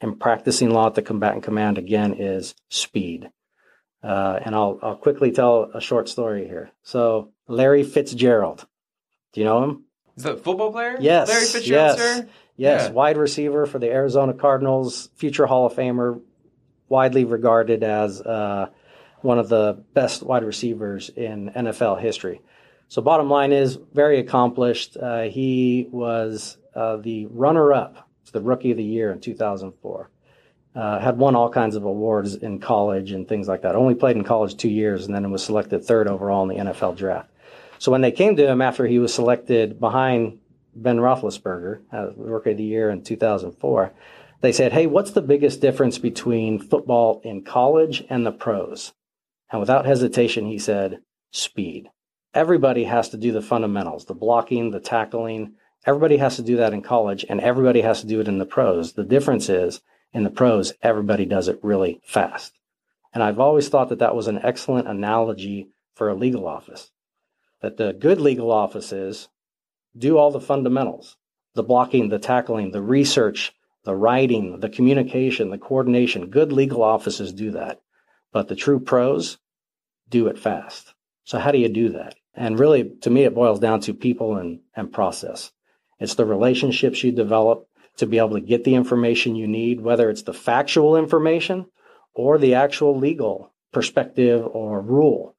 in 0.00 0.16
practicing 0.16 0.70
law 0.70 0.86
at 0.86 0.94
the 0.94 1.02
combatant 1.02 1.44
command 1.44 1.76
again 1.76 2.14
is 2.14 2.54
speed. 2.70 3.28
Uh, 4.02 4.38
and 4.42 4.54
I'll, 4.54 4.78
I'll 4.82 4.96
quickly 4.96 5.32
tell 5.32 5.70
a 5.74 5.80
short 5.82 6.08
story 6.08 6.46
here. 6.46 6.70
So 6.82 7.32
Larry 7.46 7.84
Fitzgerald, 7.84 8.66
do 9.34 9.40
you 9.40 9.44
know 9.44 9.64
him? 9.64 9.84
The 10.16 10.36
football 10.36 10.72
player? 10.72 10.96
Yes. 10.98 11.28
Larry 11.28 11.46
Fitzgerald, 11.46 11.98
yes. 11.98 11.98
sir? 11.98 12.28
Yes, 12.56 12.86
Yeah. 12.88 12.92
wide 12.92 13.16
receiver 13.18 13.66
for 13.66 13.78
the 13.78 13.90
Arizona 13.90 14.32
Cardinals, 14.32 15.10
future 15.16 15.46
Hall 15.46 15.66
of 15.66 15.74
Famer, 15.74 16.20
widely 16.88 17.24
regarded 17.24 17.82
as 17.82 18.20
uh, 18.20 18.68
one 19.24 19.38
of 19.38 19.48
the 19.48 19.82
best 19.94 20.22
wide 20.22 20.44
receivers 20.44 21.08
in 21.08 21.50
NFL 21.50 22.00
history. 22.00 22.42
So, 22.88 23.00
bottom 23.00 23.30
line 23.30 23.52
is 23.52 23.78
very 23.94 24.20
accomplished. 24.20 24.96
Uh, 24.96 25.22
he 25.22 25.88
was 25.90 26.58
uh, 26.74 26.96
the 26.98 27.26
runner 27.26 27.72
up 27.72 28.08
to 28.26 28.32
the 28.32 28.42
Rookie 28.42 28.72
of 28.72 28.76
the 28.76 28.84
Year 28.84 29.10
in 29.10 29.20
2004. 29.20 30.10
Uh, 30.76 30.98
had 30.98 31.16
won 31.16 31.36
all 31.36 31.48
kinds 31.48 31.76
of 31.76 31.84
awards 31.84 32.34
in 32.34 32.58
college 32.58 33.12
and 33.12 33.28
things 33.28 33.46
like 33.46 33.62
that. 33.62 33.76
Only 33.76 33.94
played 33.94 34.16
in 34.16 34.24
college 34.24 34.56
two 34.56 34.68
years 34.68 35.06
and 35.06 35.14
then 35.14 35.30
was 35.30 35.44
selected 35.44 35.84
third 35.84 36.08
overall 36.08 36.48
in 36.50 36.56
the 36.56 36.72
NFL 36.72 36.96
draft. 36.96 37.30
So 37.78 37.92
when 37.92 38.00
they 38.00 38.10
came 38.10 38.36
to 38.36 38.46
him 38.46 38.60
after 38.60 38.86
he 38.86 38.98
was 38.98 39.14
selected 39.14 39.78
behind 39.78 40.40
Ben 40.74 40.98
Roethlisberger, 40.98 41.80
uh, 41.92 42.10
Rookie 42.16 42.50
of 42.50 42.56
the 42.56 42.64
Year 42.64 42.90
in 42.90 43.02
2004, 43.02 43.92
they 44.40 44.52
said, 44.52 44.72
"Hey, 44.72 44.86
what's 44.86 45.12
the 45.12 45.22
biggest 45.22 45.60
difference 45.60 45.98
between 45.98 46.58
football 46.58 47.20
in 47.24 47.42
college 47.42 48.04
and 48.10 48.26
the 48.26 48.32
pros?" 48.32 48.92
And 49.54 49.60
without 49.60 49.86
hesitation, 49.86 50.46
he 50.46 50.58
said, 50.58 50.98
"Speed." 51.30 51.88
Everybody 52.34 52.82
has 52.82 53.08
to 53.10 53.16
do 53.16 53.30
the 53.30 53.40
fundamentals, 53.40 54.06
the 54.06 54.12
blocking, 54.12 54.72
the 54.72 54.80
tackling. 54.80 55.54
Everybody 55.86 56.16
has 56.16 56.34
to 56.34 56.42
do 56.42 56.56
that 56.56 56.72
in 56.72 56.82
college, 56.82 57.24
and 57.28 57.40
everybody 57.40 57.82
has 57.82 58.00
to 58.00 58.08
do 58.08 58.18
it 58.18 58.26
in 58.26 58.38
the 58.38 58.46
pros. 58.46 58.94
The 58.94 59.04
difference 59.04 59.48
is 59.48 59.80
in 60.12 60.24
the 60.24 60.30
pros, 60.30 60.72
everybody 60.82 61.24
does 61.24 61.46
it 61.46 61.60
really 61.62 62.00
fast. 62.02 62.58
And 63.12 63.22
I've 63.22 63.38
always 63.38 63.68
thought 63.68 63.90
that 63.90 64.00
that 64.00 64.16
was 64.16 64.26
an 64.26 64.40
excellent 64.42 64.88
analogy 64.88 65.68
for 65.94 66.08
a 66.08 66.16
legal 66.16 66.48
office. 66.48 66.90
That 67.62 67.76
the 67.76 67.92
good 67.92 68.20
legal 68.20 68.50
offices 68.50 69.28
do 69.96 70.18
all 70.18 70.32
the 70.32 70.40
fundamentals 70.40 71.16
the 71.54 71.62
blocking, 71.62 72.08
the 72.08 72.18
tackling, 72.18 72.72
the 72.72 72.82
research, 72.82 73.54
the 73.84 73.94
writing, 73.94 74.58
the 74.58 74.68
communication, 74.68 75.50
the 75.50 75.58
coordination. 75.58 76.28
Good 76.28 76.50
legal 76.50 76.82
offices 76.82 77.32
do 77.32 77.52
that. 77.52 77.80
But 78.32 78.48
the 78.48 78.56
true 78.56 78.80
pros 78.80 79.38
do 80.08 80.26
it 80.28 80.38
fast. 80.38 80.94
So, 81.24 81.38
how 81.38 81.50
do 81.50 81.58
you 81.58 81.68
do 81.68 81.90
that? 81.90 82.14
And 82.34 82.58
really, 82.58 82.90
to 83.02 83.10
me, 83.10 83.24
it 83.24 83.34
boils 83.34 83.60
down 83.60 83.80
to 83.80 83.94
people 83.94 84.36
and, 84.36 84.60
and 84.74 84.92
process. 84.92 85.52
It's 85.98 86.16
the 86.16 86.26
relationships 86.26 87.02
you 87.02 87.12
develop 87.12 87.68
to 87.96 88.06
be 88.06 88.18
able 88.18 88.32
to 88.32 88.40
get 88.40 88.64
the 88.64 88.74
information 88.74 89.36
you 89.36 89.46
need, 89.46 89.80
whether 89.80 90.10
it's 90.10 90.22
the 90.22 90.34
factual 90.34 90.96
information 90.96 91.66
or 92.12 92.38
the 92.38 92.54
actual 92.54 92.98
legal 92.98 93.52
perspective 93.72 94.46
or 94.46 94.80
rule, 94.80 95.36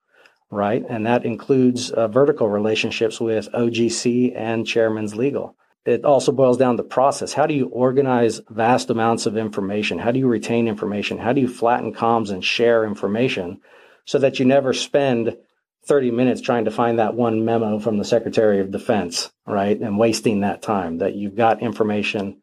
right? 0.50 0.84
And 0.88 1.06
that 1.06 1.26
includes 1.26 1.92
uh, 1.92 2.08
vertical 2.08 2.50
relationships 2.50 3.20
with 3.20 3.52
OGC 3.52 4.34
and 4.36 4.66
Chairman's 4.66 5.16
Legal. 5.16 5.56
It 5.86 6.04
also 6.04 6.32
boils 6.32 6.58
down 6.58 6.78
to 6.78 6.84
process. 6.84 7.34
How 7.34 7.46
do 7.46 7.54
you 7.54 7.68
organize 7.68 8.42
vast 8.50 8.90
amounts 8.90 9.28
of 9.28 9.38
information? 9.38 10.00
How 10.00 10.12
do 10.12 10.20
you 10.20 10.28
retain 10.28 10.68
information? 10.68 11.20
How 11.20 11.32
do 11.32 11.42
you 11.42 11.48
flatten 11.48 11.94
comms 11.94 12.32
and 12.32 12.44
share 12.44 12.86
information 12.86 13.62
so 14.06 14.20
that 14.20 14.40
you 14.40 14.46
never 14.46 14.74
spend 14.74 15.38
30 15.86 16.12
minutes 16.12 16.42
trying 16.42 16.66
to 16.66 16.72
find 16.72 17.00
that 17.00 17.14
one 17.14 17.46
memo 17.46 17.80
from 17.80 17.98
the 17.98 18.06
Secretary 18.06 18.60
of 18.60 18.72
Defense, 18.72 19.32
right? 19.46 19.80
And 19.80 20.00
wasting 20.00 20.42
that 20.42 20.62
time, 20.62 20.98
that 21.00 21.16
you've 21.16 21.36
got 21.36 21.62
information 21.62 22.42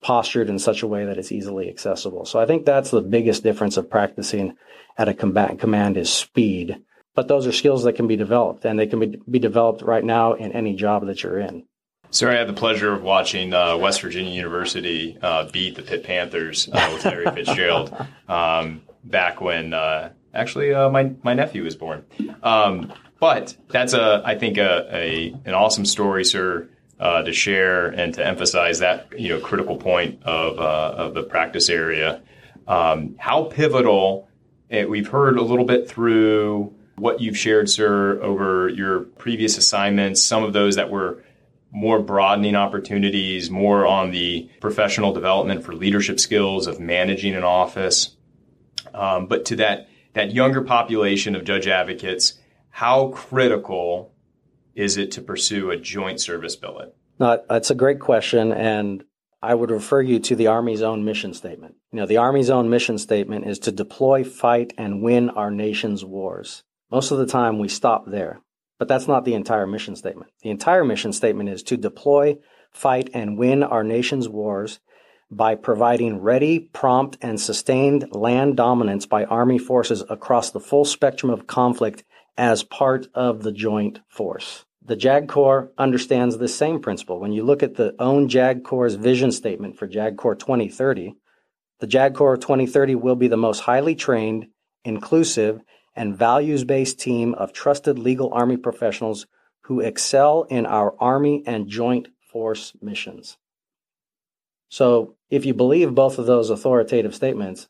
postured 0.00 0.48
in 0.48 0.58
such 0.58 0.82
a 0.82 0.86
way 0.86 1.06
that 1.06 1.18
it's 1.18 1.32
easily 1.32 1.68
accessible. 1.68 2.24
So 2.24 2.38
I 2.38 2.46
think 2.46 2.64
that's 2.64 2.90
the 2.90 3.00
biggest 3.00 3.42
difference 3.42 3.76
of 3.76 3.90
practicing 3.90 4.56
at 4.96 5.08
a 5.08 5.14
combatant 5.14 5.60
command 5.60 5.96
is 5.96 6.12
speed. 6.12 6.82
But 7.14 7.28
those 7.28 7.46
are 7.46 7.52
skills 7.52 7.84
that 7.84 7.94
can 7.94 8.06
be 8.06 8.16
developed 8.16 8.64
and 8.64 8.78
they 8.78 8.86
can 8.86 9.00
be, 9.00 9.18
be 9.28 9.38
developed 9.38 9.82
right 9.82 10.04
now 10.04 10.34
in 10.34 10.52
any 10.52 10.74
job 10.74 11.06
that 11.06 11.22
you're 11.22 11.38
in. 11.38 11.64
Sir, 12.10 12.30
I 12.30 12.34
had 12.34 12.48
the 12.48 12.52
pleasure 12.52 12.92
of 12.92 13.02
watching 13.02 13.52
uh, 13.52 13.76
West 13.76 14.02
Virginia 14.02 14.32
University 14.32 15.18
uh, 15.20 15.50
beat 15.50 15.74
the 15.74 15.82
Pitt 15.82 16.04
Panthers 16.04 16.68
uh, 16.72 16.90
with 16.92 17.04
Larry 17.04 17.26
Fitzgerald 17.34 17.92
um, 18.28 18.82
back 19.02 19.40
when 19.40 19.72
uh, 19.72 20.10
actually 20.34 20.74
uh, 20.74 20.90
my 20.90 21.12
my 21.22 21.34
nephew 21.34 21.64
was 21.64 21.76
born. 21.76 22.04
Um, 22.42 22.92
but 23.20 23.56
that's 23.68 23.94
a 23.94 24.22
I 24.24 24.36
think 24.36 24.58
a, 24.58 24.88
a 24.90 25.34
an 25.44 25.54
awesome 25.54 25.86
story, 25.86 26.24
sir 26.24 26.68
uh, 26.98 27.22
to 27.22 27.32
share 27.32 27.88
and 27.88 28.14
to 28.14 28.26
emphasize 28.26 28.78
that 28.78 29.18
you 29.18 29.28
know 29.28 29.40
critical 29.40 29.76
point 29.76 30.22
of 30.22 30.58
uh, 30.58 30.94
of 30.96 31.14
the 31.14 31.22
practice 31.22 31.68
area. 31.68 32.22
Um, 32.66 33.16
how 33.18 33.44
pivotal? 33.44 34.28
Eh, 34.70 34.84
we've 34.84 35.08
heard 35.08 35.36
a 35.38 35.42
little 35.42 35.66
bit 35.66 35.88
through 35.88 36.74
what 36.96 37.20
you've 37.20 37.36
shared, 37.36 37.68
sir, 37.68 38.20
over 38.22 38.68
your 38.68 39.00
previous 39.00 39.58
assignments. 39.58 40.22
Some 40.22 40.44
of 40.44 40.52
those 40.52 40.76
that 40.76 40.90
were 40.90 41.22
more 41.70 41.98
broadening 41.98 42.54
opportunities, 42.54 43.50
more 43.50 43.84
on 43.84 44.12
the 44.12 44.48
professional 44.60 45.12
development 45.12 45.64
for 45.64 45.74
leadership 45.74 46.20
skills 46.20 46.66
of 46.66 46.78
managing 46.80 47.34
an 47.34 47.42
office. 47.42 48.16
Um, 48.94 49.26
but 49.26 49.44
to 49.46 49.56
that 49.56 49.88
that 50.14 50.32
younger 50.32 50.62
population 50.62 51.36
of 51.36 51.44
judge 51.44 51.66
advocates, 51.66 52.34
how 52.70 53.08
critical 53.08 54.12
is 54.74 54.96
it 54.96 55.12
to 55.12 55.20
pursue 55.20 55.70
a 55.70 55.76
joint 55.76 56.20
service 56.20 56.56
billet? 56.56 56.96
No, 57.20 57.40
that's 57.48 57.70
a 57.70 57.76
great 57.76 58.00
question, 58.00 58.52
and 58.52 59.04
I 59.42 59.54
would 59.54 59.70
refer 59.70 60.00
you 60.00 60.18
to 60.20 60.34
the 60.34 60.48
Army's 60.48 60.82
own 60.82 61.04
mission 61.04 61.34
statement. 61.34 61.76
You 61.92 61.98
know, 61.98 62.06
the 62.06 62.16
Army's 62.16 62.50
own 62.50 62.70
mission 62.70 62.98
statement 62.98 63.46
is 63.46 63.58
to 63.60 63.72
deploy, 63.72 64.24
fight, 64.24 64.72
and 64.78 65.02
win 65.02 65.30
our 65.30 65.50
nation's 65.50 66.04
wars. 66.04 66.64
Most 66.90 67.10
of 67.10 67.18
the 67.18 67.26
time, 67.26 67.58
we 67.58 67.68
stop 67.68 68.04
there, 68.06 68.40
but 68.78 68.88
that's 68.88 69.06
not 69.06 69.24
the 69.24 69.34
entire 69.34 69.66
mission 69.66 69.94
statement. 69.96 70.30
The 70.42 70.50
entire 70.50 70.84
mission 70.84 71.12
statement 71.12 71.50
is 71.50 71.62
to 71.64 71.76
deploy, 71.76 72.38
fight, 72.72 73.10
and 73.14 73.38
win 73.38 73.62
our 73.62 73.84
nation's 73.84 74.28
wars 74.28 74.80
by 75.30 75.54
providing 75.54 76.20
ready, 76.20 76.58
prompt, 76.58 77.16
and 77.20 77.40
sustained 77.40 78.06
land 78.12 78.56
dominance 78.56 79.06
by 79.06 79.24
Army 79.24 79.58
forces 79.58 80.04
across 80.08 80.50
the 80.50 80.60
full 80.60 80.84
spectrum 80.84 81.30
of 81.30 81.46
conflict 81.46 82.04
as 82.36 82.62
part 82.62 83.06
of 83.14 83.42
the 83.42 83.52
joint 83.52 84.00
force. 84.08 84.64
The 84.86 84.96
JAG 84.96 85.28
Corps 85.28 85.72
understands 85.78 86.36
this 86.36 86.54
same 86.54 86.80
principle. 86.80 87.18
When 87.18 87.32
you 87.32 87.42
look 87.42 87.62
at 87.62 87.76
the 87.76 87.94
own 87.98 88.28
JAG 88.28 88.64
Corps' 88.64 88.94
vision 88.94 89.32
statement 89.32 89.78
for 89.78 89.86
JAG 89.86 90.16
Corps 90.18 90.34
2030, 90.34 91.14
the 91.80 91.86
JAG 91.86 92.14
Corps 92.14 92.36
2030 92.36 92.94
will 92.94 93.16
be 93.16 93.28
the 93.28 93.36
most 93.36 93.60
highly 93.60 93.94
trained, 93.94 94.46
inclusive, 94.84 95.60
and 95.96 96.16
values 96.16 96.64
based 96.64 97.00
team 97.00 97.34
of 97.34 97.52
trusted 97.52 97.98
legal 97.98 98.32
Army 98.34 98.56
professionals 98.56 99.26
who 99.62 99.80
excel 99.80 100.42
in 100.50 100.66
our 100.66 100.94
Army 101.00 101.42
and 101.46 101.68
Joint 101.68 102.08
Force 102.20 102.74
missions. 102.82 103.38
So, 104.74 105.14
if 105.30 105.46
you 105.46 105.54
believe 105.54 105.94
both 105.94 106.18
of 106.18 106.26
those 106.26 106.50
authoritative 106.50 107.14
statements, 107.14 107.68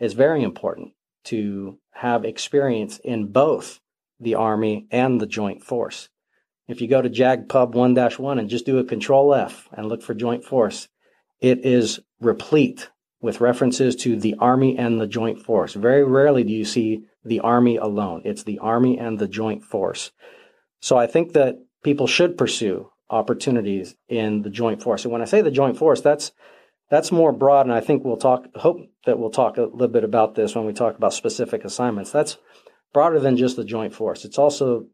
it's 0.00 0.14
very 0.14 0.42
important 0.42 0.94
to 1.24 1.78
have 1.90 2.24
experience 2.24 2.98
in 3.04 3.26
both 3.26 3.80
the 4.20 4.36
Army, 4.36 4.86
and 4.90 5.20
the 5.20 5.26
Joint 5.26 5.62
Force. 5.62 6.08
If 6.66 6.80
you 6.80 6.88
go 6.88 7.02
to 7.02 7.10
JAGPub 7.10 7.72
1 7.72 7.94
1 7.94 8.38
and 8.38 8.48
just 8.48 8.64
do 8.64 8.78
a 8.78 8.84
Control 8.84 9.34
F 9.34 9.68
and 9.70 9.86
look 9.86 10.02
for 10.02 10.14
Joint 10.14 10.44
Force, 10.44 10.88
it 11.40 11.66
is 11.66 12.00
replete 12.20 12.90
with 13.20 13.42
references 13.42 13.94
to 13.96 14.16
the 14.16 14.34
Army 14.38 14.78
and 14.78 14.98
the 14.98 15.06
Joint 15.06 15.42
Force. 15.42 15.74
Very 15.74 16.04
rarely 16.04 16.42
do 16.42 16.54
you 16.54 16.64
see 16.64 17.02
the 17.22 17.40
Army 17.40 17.76
alone, 17.76 18.22
it's 18.24 18.44
the 18.44 18.60
Army 18.60 18.98
and 18.98 19.18
the 19.18 19.28
Joint 19.28 19.62
Force. 19.62 20.10
So 20.80 20.96
I 20.96 21.06
think 21.06 21.34
that 21.34 21.56
people 21.82 22.06
should 22.06 22.38
pursue 22.38 22.90
opportunities 23.08 23.94
in 24.08 24.42
the 24.42 24.50
Joint 24.50 24.82
Force. 24.82 25.04
And 25.04 25.12
when 25.12 25.22
I 25.22 25.26
say 25.26 25.40
the 25.42 25.50
Joint 25.50 25.76
Force, 25.76 26.00
that's 26.00 26.32
that's 26.88 27.10
more 27.10 27.32
broad, 27.32 27.66
and 27.66 27.74
I 27.74 27.80
think 27.80 28.04
we'll 28.04 28.16
talk. 28.16 28.46
Hope 28.54 28.78
that 29.06 29.18
we'll 29.18 29.30
talk 29.30 29.56
a 29.56 29.62
little 29.62 29.88
bit 29.88 30.04
about 30.04 30.34
this 30.34 30.54
when 30.54 30.66
we 30.66 30.72
talk 30.72 30.96
about 30.96 31.12
specific 31.12 31.64
assignments. 31.64 32.12
That's 32.12 32.38
broader 32.92 33.18
than 33.18 33.36
just 33.36 33.56
the 33.56 33.64
joint 33.64 33.94
force. 33.94 34.24
It's 34.24 34.38
also 34.38 34.86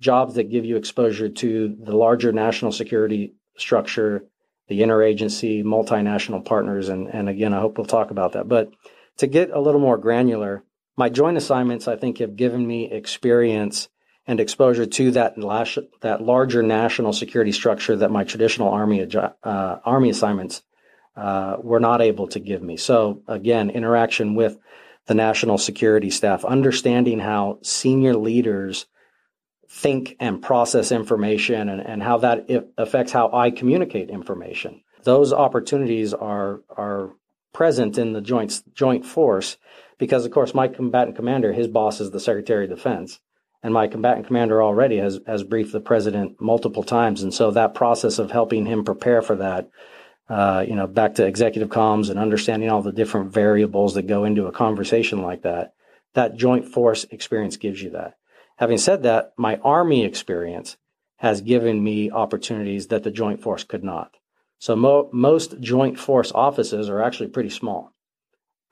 jobs 0.00 0.34
that 0.34 0.50
give 0.50 0.64
you 0.64 0.76
exposure 0.76 1.28
to 1.28 1.76
the 1.82 1.96
larger 1.96 2.32
national 2.32 2.72
security 2.72 3.34
structure, 3.56 4.24
the 4.68 4.80
interagency, 4.80 5.62
multinational 5.62 6.44
partners, 6.44 6.88
and, 6.88 7.08
and 7.08 7.28
again, 7.28 7.52
I 7.52 7.60
hope 7.60 7.76
we'll 7.76 7.86
talk 7.86 8.10
about 8.10 8.32
that. 8.32 8.48
But 8.48 8.70
to 9.18 9.26
get 9.26 9.50
a 9.50 9.60
little 9.60 9.80
more 9.80 9.98
granular, 9.98 10.64
my 10.96 11.08
joint 11.08 11.36
assignments, 11.36 11.88
I 11.88 11.96
think, 11.96 12.18
have 12.18 12.36
given 12.36 12.66
me 12.66 12.90
experience 12.90 13.88
and 14.26 14.40
exposure 14.40 14.86
to 14.86 15.10
that 15.12 15.38
lash, 15.38 15.78
that 16.02 16.22
larger 16.22 16.62
national 16.62 17.12
security 17.12 17.52
structure 17.52 17.96
that 17.96 18.10
my 18.10 18.24
traditional 18.24 18.68
army 18.68 19.06
uh, 19.14 19.76
army 19.84 20.10
assignments 20.10 20.62
uh, 21.16 21.56
were 21.60 21.80
not 21.80 22.00
able 22.00 22.28
to 22.28 22.40
give 22.40 22.62
me. 22.62 22.76
So 22.76 23.22
again, 23.26 23.70
interaction 23.70 24.34
with 24.34 24.58
the 25.06 25.14
national 25.14 25.58
security 25.58 26.10
staff, 26.10 26.44
understanding 26.44 27.18
how 27.18 27.58
senior 27.62 28.14
leaders 28.14 28.86
think 29.68 30.16
and 30.20 30.42
process 30.42 30.92
information 30.92 31.68
and, 31.68 31.80
and 31.80 32.02
how 32.02 32.18
that 32.18 32.46
affects 32.76 33.12
how 33.12 33.30
I 33.32 33.50
communicate 33.50 34.10
information. 34.10 34.82
Those 35.04 35.32
opportunities 35.32 36.12
are 36.12 36.60
are 36.68 37.12
present 37.52 37.98
in 37.98 38.12
the 38.12 38.20
joint 38.20 38.62
joint 38.74 39.04
force 39.04 39.56
because 39.98 40.24
of 40.24 40.32
course 40.32 40.54
my 40.54 40.68
combatant 40.68 41.16
commander, 41.16 41.52
his 41.52 41.68
boss 41.68 42.00
is 42.00 42.10
the 42.10 42.20
Secretary 42.20 42.64
of 42.64 42.70
Defense. 42.70 43.20
And 43.62 43.74
my 43.74 43.88
combatant 43.88 44.26
commander 44.26 44.62
already 44.62 44.96
has, 44.98 45.20
has 45.26 45.42
briefed 45.44 45.72
the 45.72 45.80
president 45.80 46.40
multiple 46.40 46.82
times. 46.82 47.22
And 47.22 47.32
so 47.32 47.50
that 47.50 47.74
process 47.74 48.18
of 48.18 48.30
helping 48.30 48.66
him 48.66 48.84
prepare 48.84 49.20
for 49.20 49.36
that 49.36 49.70
uh, 50.30 50.64
you 50.66 50.76
know, 50.76 50.86
back 50.86 51.16
to 51.16 51.26
executive 51.26 51.68
comms 51.68 52.08
and 52.08 52.18
understanding 52.18 52.70
all 52.70 52.82
the 52.82 52.92
different 52.92 53.32
variables 53.32 53.94
that 53.94 54.06
go 54.06 54.22
into 54.22 54.46
a 54.46 54.52
conversation 54.52 55.22
like 55.22 55.42
that, 55.42 55.74
that 56.14 56.36
joint 56.36 56.68
force 56.68 57.04
experience 57.10 57.56
gives 57.56 57.82
you 57.82 57.90
that. 57.90 58.16
Having 58.56 58.78
said 58.78 59.02
that, 59.02 59.32
my 59.36 59.56
Army 59.56 60.04
experience 60.04 60.76
has 61.16 61.40
given 61.40 61.82
me 61.82 62.12
opportunities 62.12 62.86
that 62.86 63.02
the 63.02 63.10
joint 63.10 63.42
force 63.42 63.64
could 63.64 63.82
not. 63.82 64.14
So 64.60 64.76
mo- 64.76 65.10
most 65.12 65.60
joint 65.60 65.98
force 65.98 66.30
offices 66.30 66.88
are 66.88 67.02
actually 67.02 67.30
pretty 67.30 67.50
small. 67.50 67.92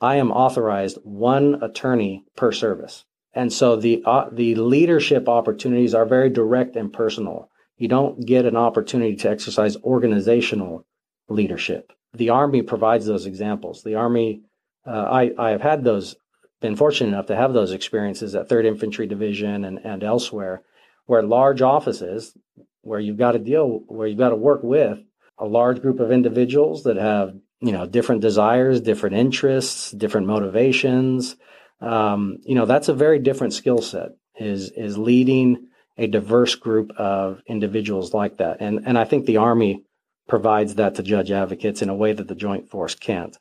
I 0.00 0.16
am 0.16 0.30
authorized 0.30 0.98
one 1.02 1.60
attorney 1.60 2.24
per 2.36 2.52
service. 2.52 3.04
And 3.38 3.52
so 3.52 3.76
the 3.76 4.02
uh, 4.04 4.28
the 4.32 4.56
leadership 4.56 5.28
opportunities 5.28 5.94
are 5.94 6.04
very 6.04 6.28
direct 6.28 6.74
and 6.74 6.92
personal. 6.92 7.48
You 7.76 7.86
don't 7.86 8.26
get 8.26 8.46
an 8.46 8.56
opportunity 8.56 9.14
to 9.14 9.30
exercise 9.30 9.76
organizational 9.76 10.84
leadership. 11.28 11.92
The 12.14 12.30
Army 12.30 12.62
provides 12.62 13.06
those 13.06 13.26
examples. 13.26 13.84
The 13.84 13.94
Army, 13.94 14.42
uh, 14.84 14.90
I, 14.90 15.30
I 15.38 15.50
have 15.50 15.60
had 15.60 15.84
those, 15.84 16.16
been 16.60 16.74
fortunate 16.74 17.10
enough 17.10 17.26
to 17.26 17.36
have 17.36 17.52
those 17.52 17.70
experiences 17.70 18.34
at 18.34 18.48
3rd 18.48 18.64
Infantry 18.64 19.06
Division 19.06 19.64
and, 19.64 19.78
and 19.84 20.02
elsewhere, 20.02 20.62
where 21.06 21.22
large 21.22 21.62
offices, 21.62 22.36
where 22.82 22.98
you've 22.98 23.18
got 23.18 23.32
to 23.32 23.38
deal, 23.38 23.84
where 23.86 24.08
you've 24.08 24.18
got 24.18 24.30
to 24.30 24.36
work 24.36 24.64
with 24.64 24.98
a 25.38 25.46
large 25.46 25.80
group 25.80 26.00
of 26.00 26.10
individuals 26.10 26.82
that 26.82 26.96
have, 26.96 27.36
you 27.60 27.70
know, 27.70 27.86
different 27.86 28.20
desires, 28.20 28.80
different 28.80 29.14
interests, 29.14 29.92
different 29.92 30.26
motivations. 30.26 31.36
Um, 31.80 32.38
you 32.44 32.54
know, 32.54 32.66
that's 32.66 32.88
a 32.88 32.94
very 32.94 33.18
different 33.18 33.54
skill 33.54 33.80
set. 33.82 34.10
Is 34.38 34.70
is 34.70 34.96
leading 34.96 35.68
a 35.96 36.06
diverse 36.06 36.54
group 36.54 36.92
of 36.96 37.42
individuals 37.46 38.14
like 38.14 38.38
that, 38.38 38.58
and 38.60 38.80
and 38.86 38.98
I 38.98 39.04
think 39.04 39.26
the 39.26 39.38
Army 39.38 39.82
provides 40.28 40.76
that 40.76 40.94
to 40.96 41.02
judge 41.02 41.30
advocates 41.30 41.82
in 41.82 41.88
a 41.88 41.94
way 41.94 42.12
that 42.12 42.28
the 42.28 42.34
Joint 42.34 42.68
Force 42.68 42.94
can't. 42.94 43.36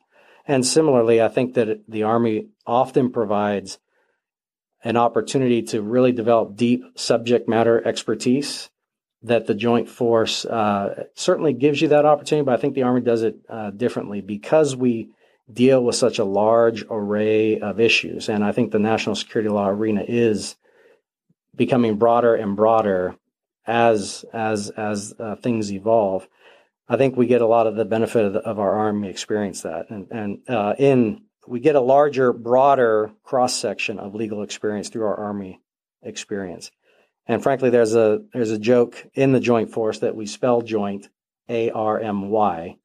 And 0.46 0.66
similarly, 0.66 1.20
I 1.20 1.28
think 1.28 1.54
that 1.54 1.82
the 1.86 2.04
Army 2.04 2.48
often 2.66 3.10
provides 3.12 3.78
an 4.82 4.96
opportunity 4.96 5.62
to 5.62 5.82
really 5.82 6.12
develop 6.12 6.56
deep 6.56 6.82
subject 6.96 7.48
matter 7.48 7.86
expertise 7.86 8.70
that 9.22 9.46
the 9.46 9.54
Joint 9.54 9.88
Force 9.88 10.44
uh, 10.44 11.04
certainly 11.14 11.52
gives 11.52 11.82
you 11.82 11.88
that 11.88 12.06
opportunity, 12.06 12.44
but 12.44 12.54
I 12.54 12.60
think 12.60 12.74
the 12.74 12.84
Army 12.84 13.00
does 13.00 13.22
it 13.22 13.36
uh, 13.48 13.70
differently 13.70 14.20
because 14.20 14.76
we 14.76 15.10
deal 15.50 15.82
with 15.82 15.96
such 15.96 16.18
a 16.18 16.24
large 16.24 16.84
array 16.90 17.58
of 17.60 17.80
issues. 17.80 18.28
And 18.28 18.44
I 18.44 18.52
think 18.52 18.70
the 18.70 18.78
national 18.78 19.16
security 19.16 19.48
law 19.48 19.68
arena 19.68 20.04
is 20.06 20.56
becoming 21.54 21.96
broader 21.96 22.34
and 22.34 22.56
broader 22.56 23.16
as 23.66 24.24
as 24.32 24.70
as 24.70 25.14
uh, 25.18 25.36
things 25.36 25.72
evolve. 25.72 26.28
I 26.88 26.96
think 26.96 27.16
we 27.16 27.26
get 27.26 27.42
a 27.42 27.46
lot 27.46 27.66
of 27.66 27.76
the 27.76 27.84
benefit 27.84 28.24
of, 28.24 28.32
the, 28.32 28.40
of 28.40 28.58
our 28.58 28.72
Army 28.72 29.08
experience 29.08 29.62
that, 29.62 29.90
and 29.90 30.06
and 30.10 30.38
uh, 30.48 30.74
in 30.78 31.22
we 31.46 31.60
get 31.60 31.76
a 31.76 31.80
larger, 31.80 32.32
broader 32.32 33.10
cross 33.22 33.54
section 33.54 33.98
of 33.98 34.14
legal 34.14 34.42
experience 34.42 34.90
through 34.90 35.06
our 35.06 35.16
Army 35.16 35.60
experience. 36.02 36.70
And 37.26 37.42
frankly, 37.42 37.70
there's 37.70 37.94
a 37.94 38.22
there's 38.32 38.50
a 38.50 38.58
joke 38.58 39.06
in 39.14 39.32
the 39.32 39.40
Joint 39.40 39.70
Force 39.70 40.00
that 40.00 40.16
we 40.16 40.26
spell 40.26 40.62
joint 40.62 41.08
A 41.48 41.70
R 41.70 41.98
M 42.00 42.30
Y 42.30 42.76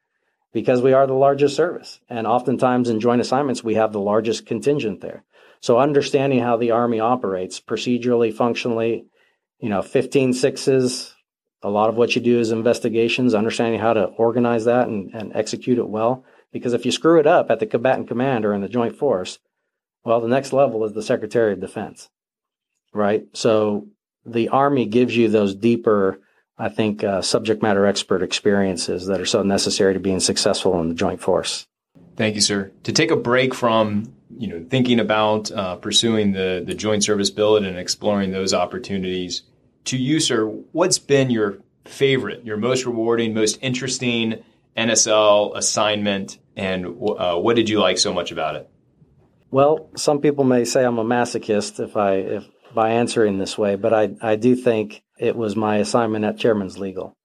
because 0.54 0.82
we 0.82 0.94
are 0.94 1.08
the 1.08 1.14
largest 1.14 1.56
service, 1.56 2.00
and 2.08 2.26
oftentimes 2.26 2.90
in 2.90 3.00
joint 3.00 3.22
assignments 3.22 3.64
we 3.64 3.76
have 3.76 3.92
the 3.92 4.00
largest 4.00 4.46
contingent 4.46 5.02
there. 5.02 5.24
So 5.60 5.80
understanding 5.80 6.40
how 6.40 6.58
the 6.58 6.72
Army 6.72 7.00
operates 7.00 7.60
procedurally, 7.60 8.34
functionally, 8.34 9.06
you 9.60 9.70
know, 9.70 9.82
15 9.82 10.34
sixes, 10.34 11.14
a 11.62 11.70
lot 11.70 11.90
of 11.90 11.96
what 11.96 12.16
you 12.16 12.22
do 12.22 12.40
is 12.40 12.52
investigations, 12.52 13.34
understanding 13.34 13.80
how 13.80 13.94
to 13.94 14.04
organize 14.04 14.66
that 14.66 14.88
and, 14.88 15.14
and 15.14 15.34
execute 15.34 15.78
it 15.78 15.88
well. 15.88 16.26
Because 16.52 16.74
if 16.74 16.86
you 16.86 16.92
screw 16.92 17.20
it 17.20 17.26
up 17.26 17.50
at 17.50 17.60
the 17.60 17.66
combatant 17.66 18.10
command 18.10 18.46
or 18.46 18.54
in 18.54 18.62
the 18.62 18.68
joint 18.68 18.98
force, 18.98 19.40
well, 20.04 20.20
the 20.20 20.28
next 20.28 20.52
level 20.52 20.84
is 20.84 20.92
the 20.92 21.02
Secretary 21.02 21.54
of 21.54 21.62
Defense, 21.62 22.10
right? 22.94 23.26
So 23.34 23.88
the 24.26 24.50
Army 24.50 24.86
gives 24.86 25.16
you 25.16 25.30
those 25.30 25.56
deeper, 25.56 26.20
I 26.58 26.70
think, 26.70 27.04
uh, 27.04 27.22
subject 27.22 27.64
matter 27.64 27.86
expert 27.86 28.22
experiences 28.22 29.08
that 29.08 29.20
are 29.20 29.26
so 29.26 29.42
necessary 29.42 29.94
to 29.94 30.00
being 30.00 30.20
successful 30.20 30.80
in 30.80 30.90
the 30.90 30.96
joint 30.96 31.20
force. 31.20 31.66
Thank 32.16 32.36
you, 32.36 32.42
sir. 32.42 32.72
To 32.84 32.92
take 32.92 33.12
a 33.12 33.16
break 33.16 33.54
from 33.54 34.14
you 34.38 34.48
know 34.48 34.66
thinking 34.70 35.00
about 35.00 35.52
uh, 35.52 35.76
pursuing 35.78 36.34
the 36.34 36.64
the 36.66 36.76
joint 36.76 37.04
service 37.04 37.30
billet 37.30 37.64
and 37.64 37.78
exploring 37.78 38.32
those 38.32 38.54
opportunities 38.54 39.44
to 39.86 39.98
you, 39.98 40.20
sir, 40.20 40.46
what's 40.72 41.00
been 41.00 41.30
your 41.30 41.60
favorite, 41.86 42.46
your 42.46 42.58
most 42.58 42.86
rewarding, 42.86 43.34
most 43.34 43.58
interesting 43.62 44.44
NSL 44.78 45.56
assignment, 45.56 46.38
and 46.56 46.86
uh, 46.86 47.36
what 47.36 47.56
did 47.56 47.70
you 47.70 47.80
like 47.80 47.98
so 47.98 48.14
much 48.14 48.32
about 48.32 48.56
it? 48.56 48.70
Well, 49.52 49.90
some 49.96 50.20
people 50.20 50.46
may 50.46 50.66
say 50.66 50.84
I'm 50.84 50.98
a 50.98 51.04
masochist 51.04 51.84
if 51.84 51.96
I 51.98 52.14
if 52.16 52.48
by 52.74 52.92
answering 52.92 53.38
this 53.38 53.58
way, 53.58 53.76
but 53.76 53.94
I 53.94 54.16
I 54.22 54.36
do 54.36 54.56
think 54.56 55.04
it 55.20 55.36
was 55.36 55.56
my 55.56 55.78
assignment 55.78 56.26
at 56.26 56.38
Chairman's 56.38 56.78
Legal. 56.78 57.16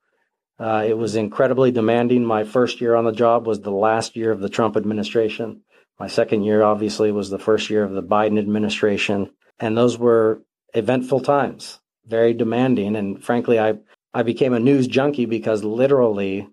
Uh, 0.59 0.85
it 0.87 0.99
was 0.99 1.15
incredibly 1.15 1.71
demanding. 1.71 2.25
My 2.25 2.45
first 2.45 2.81
year 2.81 2.97
on 2.97 3.05
the 3.05 3.13
job 3.13 3.47
was 3.47 3.61
the 3.61 3.71
last 3.71 4.17
year 4.17 4.33
of 4.33 4.41
the 4.41 4.49
Trump 4.49 4.77
administration. 4.77 5.63
My 6.01 6.09
second 6.09 6.43
year, 6.43 6.63
obviously, 6.63 7.13
was 7.13 7.31
the 7.31 7.39
first 7.39 7.71
year 7.71 7.85
of 7.85 7.93
the 7.93 8.03
Biden 8.03 8.39
administration. 8.39 9.31
And 9.61 9.77
those 9.77 9.99
were 9.99 10.43
eventful 10.75 11.21
times 11.21 11.79
very 12.09 12.33
demanding. 12.33 12.97
And 12.97 13.23
frankly, 13.23 13.61
I, 13.61 13.75
I 14.13 14.23
became 14.23 14.55
a 14.55 14.61
news 14.61 14.87
junkie 14.87 15.27
because 15.27 15.63
literally 15.63 16.49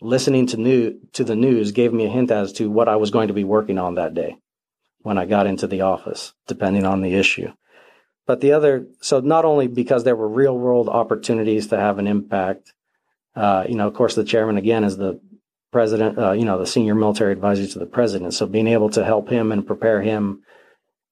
listening 0.00 0.46
to 0.46 0.56
new 0.56 1.00
to 1.12 1.24
the 1.24 1.36
news 1.36 1.72
gave 1.72 1.92
me 1.92 2.06
a 2.06 2.10
hint 2.10 2.30
as 2.30 2.52
to 2.54 2.70
what 2.70 2.88
I 2.88 2.96
was 2.96 3.10
going 3.10 3.28
to 3.28 3.34
be 3.34 3.44
working 3.44 3.78
on 3.78 3.96
that 3.96 4.14
day 4.14 4.36
when 5.00 5.18
I 5.18 5.26
got 5.26 5.46
into 5.46 5.66
the 5.66 5.82
office, 5.82 6.32
depending 6.46 6.84
on 6.84 7.00
the 7.00 7.14
issue. 7.14 7.52
But 8.28 8.42
the 8.42 8.52
other, 8.52 8.86
so 9.00 9.20
not 9.20 9.46
only 9.46 9.68
because 9.68 10.04
there 10.04 10.14
were 10.14 10.28
real 10.28 10.56
world 10.56 10.90
opportunities 10.90 11.68
to 11.68 11.78
have 11.78 11.98
an 11.98 12.06
impact, 12.06 12.74
uh, 13.34 13.64
you 13.66 13.74
know, 13.74 13.88
of 13.88 13.94
course, 13.94 14.14
the 14.14 14.22
chairman 14.22 14.58
again 14.58 14.84
is 14.84 14.98
the 14.98 15.18
president, 15.72 16.18
uh, 16.18 16.32
you 16.32 16.44
know, 16.44 16.58
the 16.58 16.66
senior 16.66 16.94
military 16.94 17.32
advisor 17.32 17.66
to 17.66 17.78
the 17.78 17.86
president. 17.86 18.34
So 18.34 18.46
being 18.46 18.66
able 18.66 18.90
to 18.90 19.04
help 19.04 19.30
him 19.30 19.50
and 19.50 19.66
prepare 19.66 20.02
him 20.02 20.42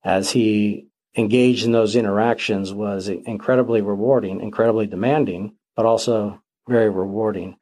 as 0.05 0.31
he 0.31 0.89
engaged 1.17 1.65
in 1.65 1.73
those 1.73 1.97
interactions 1.97 2.75
was 2.75 3.09
incredibly 3.09 3.81
rewarding, 3.81 4.43
incredibly 4.43 4.87
demanding, 4.87 5.55
but 5.75 5.87
also 5.87 6.43
very 6.69 6.91
rewarding. 6.91 7.57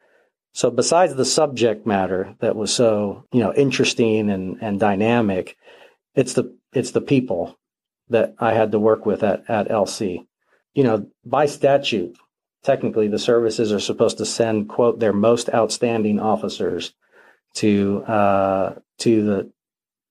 So 0.53 0.69
besides 0.69 1.14
the 1.14 1.25
subject 1.25 1.87
matter 1.87 2.35
that 2.40 2.57
was 2.57 2.75
so, 2.75 3.25
you 3.31 3.38
know, 3.38 3.55
interesting 3.55 4.31
and, 4.31 4.59
and 4.61 4.81
dynamic, 4.81 5.57
it's 6.17 6.33
the 6.33 6.57
it's 6.73 6.90
the 6.90 7.01
people 7.01 7.57
that 8.09 8.35
I 8.38 8.53
had 8.53 8.73
to 8.73 8.79
work 8.79 9.07
with 9.07 9.23
at, 9.23 9.49
at 9.49 9.69
LC. 9.69 10.27
You 10.75 10.85
know, 10.85 11.07
by 11.25 11.47
statute, 11.47 12.17
technically 12.62 13.09
the 13.09 13.19
services 13.19 13.73
are 13.73 13.81
supposed 13.81 14.19
to 14.19 14.27
send, 14.27 14.69
quote, 14.69 14.99
their 14.99 15.12
most 15.12 15.49
outstanding 15.53 16.21
officers 16.21 16.95
to 17.55 18.03
uh, 18.05 18.75
to 18.99 19.25
the 19.25 19.53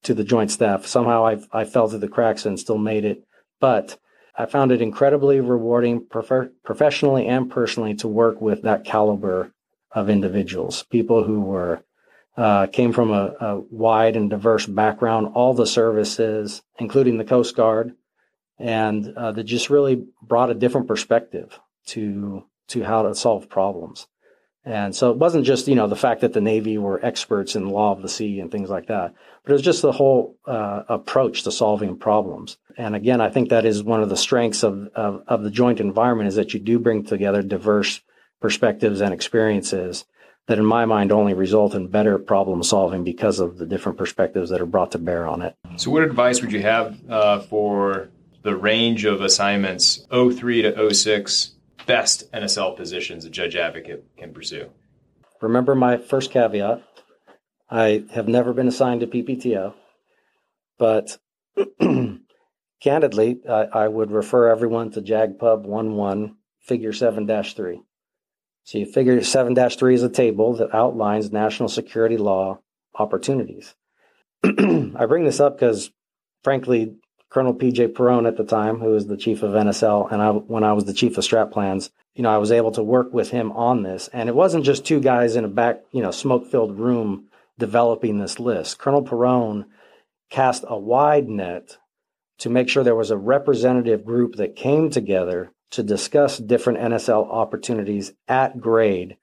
to 0.04 0.14
the 0.14 0.24
joint 0.24 0.50
staff. 0.50 0.86
Somehow 0.86 1.26
I 1.26 1.38
I 1.52 1.64
fell 1.64 1.88
through 1.88 1.98
the 1.98 2.08
cracks 2.08 2.46
and 2.46 2.58
still 2.58 2.78
made 2.78 3.04
it 3.04 3.24
but 3.64 3.98
I 4.36 4.44
found 4.44 4.72
it 4.72 4.82
incredibly 4.82 5.40
rewarding 5.40 6.04
prof- 6.04 6.50
professionally 6.64 7.26
and 7.26 7.50
personally 7.50 7.94
to 7.94 8.06
work 8.06 8.40
with 8.40 8.60
that 8.60 8.84
caliber 8.84 9.54
of 9.92 10.10
individuals, 10.10 10.82
people 10.90 11.24
who 11.24 11.40
were 11.40 11.82
uh, 12.36 12.66
came 12.66 12.92
from 12.92 13.10
a, 13.10 13.34
a, 13.40 13.60
wide 13.70 14.16
and 14.16 14.30
diverse 14.30 14.66
background, 14.66 15.28
all 15.34 15.54
the 15.54 15.66
services, 15.66 16.62
including 16.78 17.16
the 17.16 17.24
Coast 17.24 17.54
Guard, 17.54 17.94
and 18.58 19.12
uh, 19.16 19.32
that 19.32 19.44
just 19.44 19.70
really 19.70 20.04
brought 20.22 20.50
a 20.50 20.54
different 20.54 20.88
perspective 20.88 21.58
to 21.86 22.44
to 22.66 22.82
how 22.82 23.02
to 23.02 23.14
solve 23.14 23.48
problems. 23.48 24.06
And 24.64 24.96
so 24.96 25.10
it 25.10 25.18
wasn't 25.18 25.44
just, 25.44 25.68
you 25.68 25.74
know, 25.74 25.86
the 25.86 25.94
fact 25.94 26.22
that 26.22 26.32
the 26.32 26.40
Navy 26.40 26.78
were 26.78 27.04
experts 27.04 27.54
in 27.54 27.68
law 27.68 27.92
of 27.92 28.00
the 28.00 28.08
sea 28.08 28.40
and 28.40 28.50
things 28.50 28.70
like 28.70 28.86
that, 28.86 29.14
but 29.42 29.50
it 29.50 29.52
was 29.52 29.62
just 29.62 29.82
the 29.82 29.92
whole 29.92 30.38
uh, 30.46 30.84
approach 30.88 31.42
to 31.42 31.52
solving 31.52 31.98
problems. 31.98 32.56
And 32.78 32.96
again, 32.96 33.20
I 33.20 33.28
think 33.28 33.50
that 33.50 33.66
is 33.66 33.82
one 33.82 34.02
of 34.02 34.08
the 34.08 34.16
strengths 34.16 34.62
of, 34.62 34.88
of, 34.94 35.22
of 35.26 35.42
the 35.42 35.50
joint 35.50 35.80
environment 35.80 36.28
is 36.28 36.36
that 36.36 36.54
you 36.54 36.60
do 36.60 36.78
bring 36.78 37.04
together 37.04 37.42
diverse 37.42 38.00
perspectives 38.40 39.02
and 39.02 39.12
experiences 39.12 40.06
that 40.46 40.58
in 40.58 40.64
my 40.64 40.84
mind 40.84 41.10
only 41.10 41.34
result 41.34 41.74
in 41.74 41.88
better 41.88 42.18
problem 42.18 42.62
solving 42.62 43.02
because 43.02 43.40
of 43.40 43.58
the 43.58 43.66
different 43.66 43.96
perspectives 43.96 44.50
that 44.50 44.60
are 44.60 44.66
brought 44.66 44.92
to 44.92 44.98
bear 44.98 45.26
on 45.26 45.42
it. 45.42 45.56
So 45.76 45.90
what 45.90 46.02
advice 46.02 46.42
would 46.42 46.52
you 46.52 46.62
have 46.62 46.98
uh, 47.08 47.40
for 47.40 48.10
the 48.42 48.54
range 48.54 49.06
of 49.06 49.22
assignments 49.22 50.06
03 50.10 50.62
to 50.62 50.94
06 50.94 51.54
best 51.86 52.30
NSL 52.32 52.76
positions 52.76 53.24
a 53.24 53.30
judge 53.30 53.56
advocate 53.56 54.04
can 54.16 54.32
pursue. 54.32 54.70
Remember 55.40 55.74
my 55.74 55.96
first 55.96 56.30
caveat. 56.30 56.82
I 57.70 58.04
have 58.12 58.28
never 58.28 58.52
been 58.52 58.68
assigned 58.68 59.00
to 59.00 59.06
PPTO, 59.06 59.74
but 60.78 61.18
candidly, 62.80 63.40
I, 63.48 63.64
I, 63.72 63.88
would 63.88 64.10
refer 64.10 64.48
everyone 64.48 64.90
to 64.92 65.02
JAGPub 65.02 65.64
11 65.64 66.36
Figure 66.60 66.92
7 66.92 67.26
3. 67.26 67.82
So 68.64 68.78
you 68.78 68.86
figure 68.86 69.22
7 69.22 69.54
3 69.54 69.94
is 69.94 70.02
a 70.02 70.08
table 70.08 70.56
that 70.56 70.74
outlines 70.74 71.30
national 71.30 71.68
security 71.68 72.16
law 72.16 72.60
opportunities. 72.94 73.74
I 74.44 75.06
bring 75.06 75.24
this 75.24 75.40
up 75.40 75.56
because, 75.58 75.90
frankly, 76.42 76.96
Colonel 77.28 77.54
PJ 77.54 77.92
Perone 77.92 78.26
at 78.26 78.36
the 78.36 78.44
time, 78.44 78.78
who 78.78 78.90
was 78.90 79.06
the 79.06 79.16
chief 79.16 79.42
of 79.42 79.52
NSL, 79.52 80.10
and 80.10 80.22
I, 80.22 80.30
when 80.30 80.64
I 80.64 80.72
was 80.72 80.84
the 80.84 80.94
chief 80.94 81.18
of 81.18 81.24
strat 81.24 81.50
plans, 81.50 81.90
you 82.14 82.22
know, 82.22 82.30
I 82.30 82.38
was 82.38 82.52
able 82.52 82.72
to 82.72 82.82
work 82.82 83.12
with 83.12 83.30
him 83.30 83.52
on 83.52 83.82
this. 83.82 84.08
And 84.12 84.28
it 84.28 84.34
wasn't 84.34 84.64
just 84.64 84.86
two 84.86 85.00
guys 85.00 85.36
in 85.36 85.44
a 85.44 85.48
back, 85.48 85.80
you 85.92 86.00
know, 86.00 86.10
smoke 86.10 86.50
filled 86.50 86.78
room 86.78 87.26
developing 87.58 88.18
this 88.18 88.38
list. 88.38 88.78
Colonel 88.78 89.02
Perone 89.02 89.66
cast 90.30 90.64
a 90.66 90.78
wide 90.78 91.28
net 91.28 91.76
to 92.38 92.50
make 92.50 92.68
sure 92.68 92.82
there 92.82 92.94
was 92.94 93.10
a 93.10 93.16
representative 93.16 94.04
group 94.04 94.36
that 94.36 94.56
came 94.56 94.90
together 94.90 95.50
to 95.70 95.82
discuss 95.82 96.38
different 96.38 96.78
NSL 96.78 97.28
opportunities 97.28 98.12
at 98.28 98.60
grade 98.60 99.16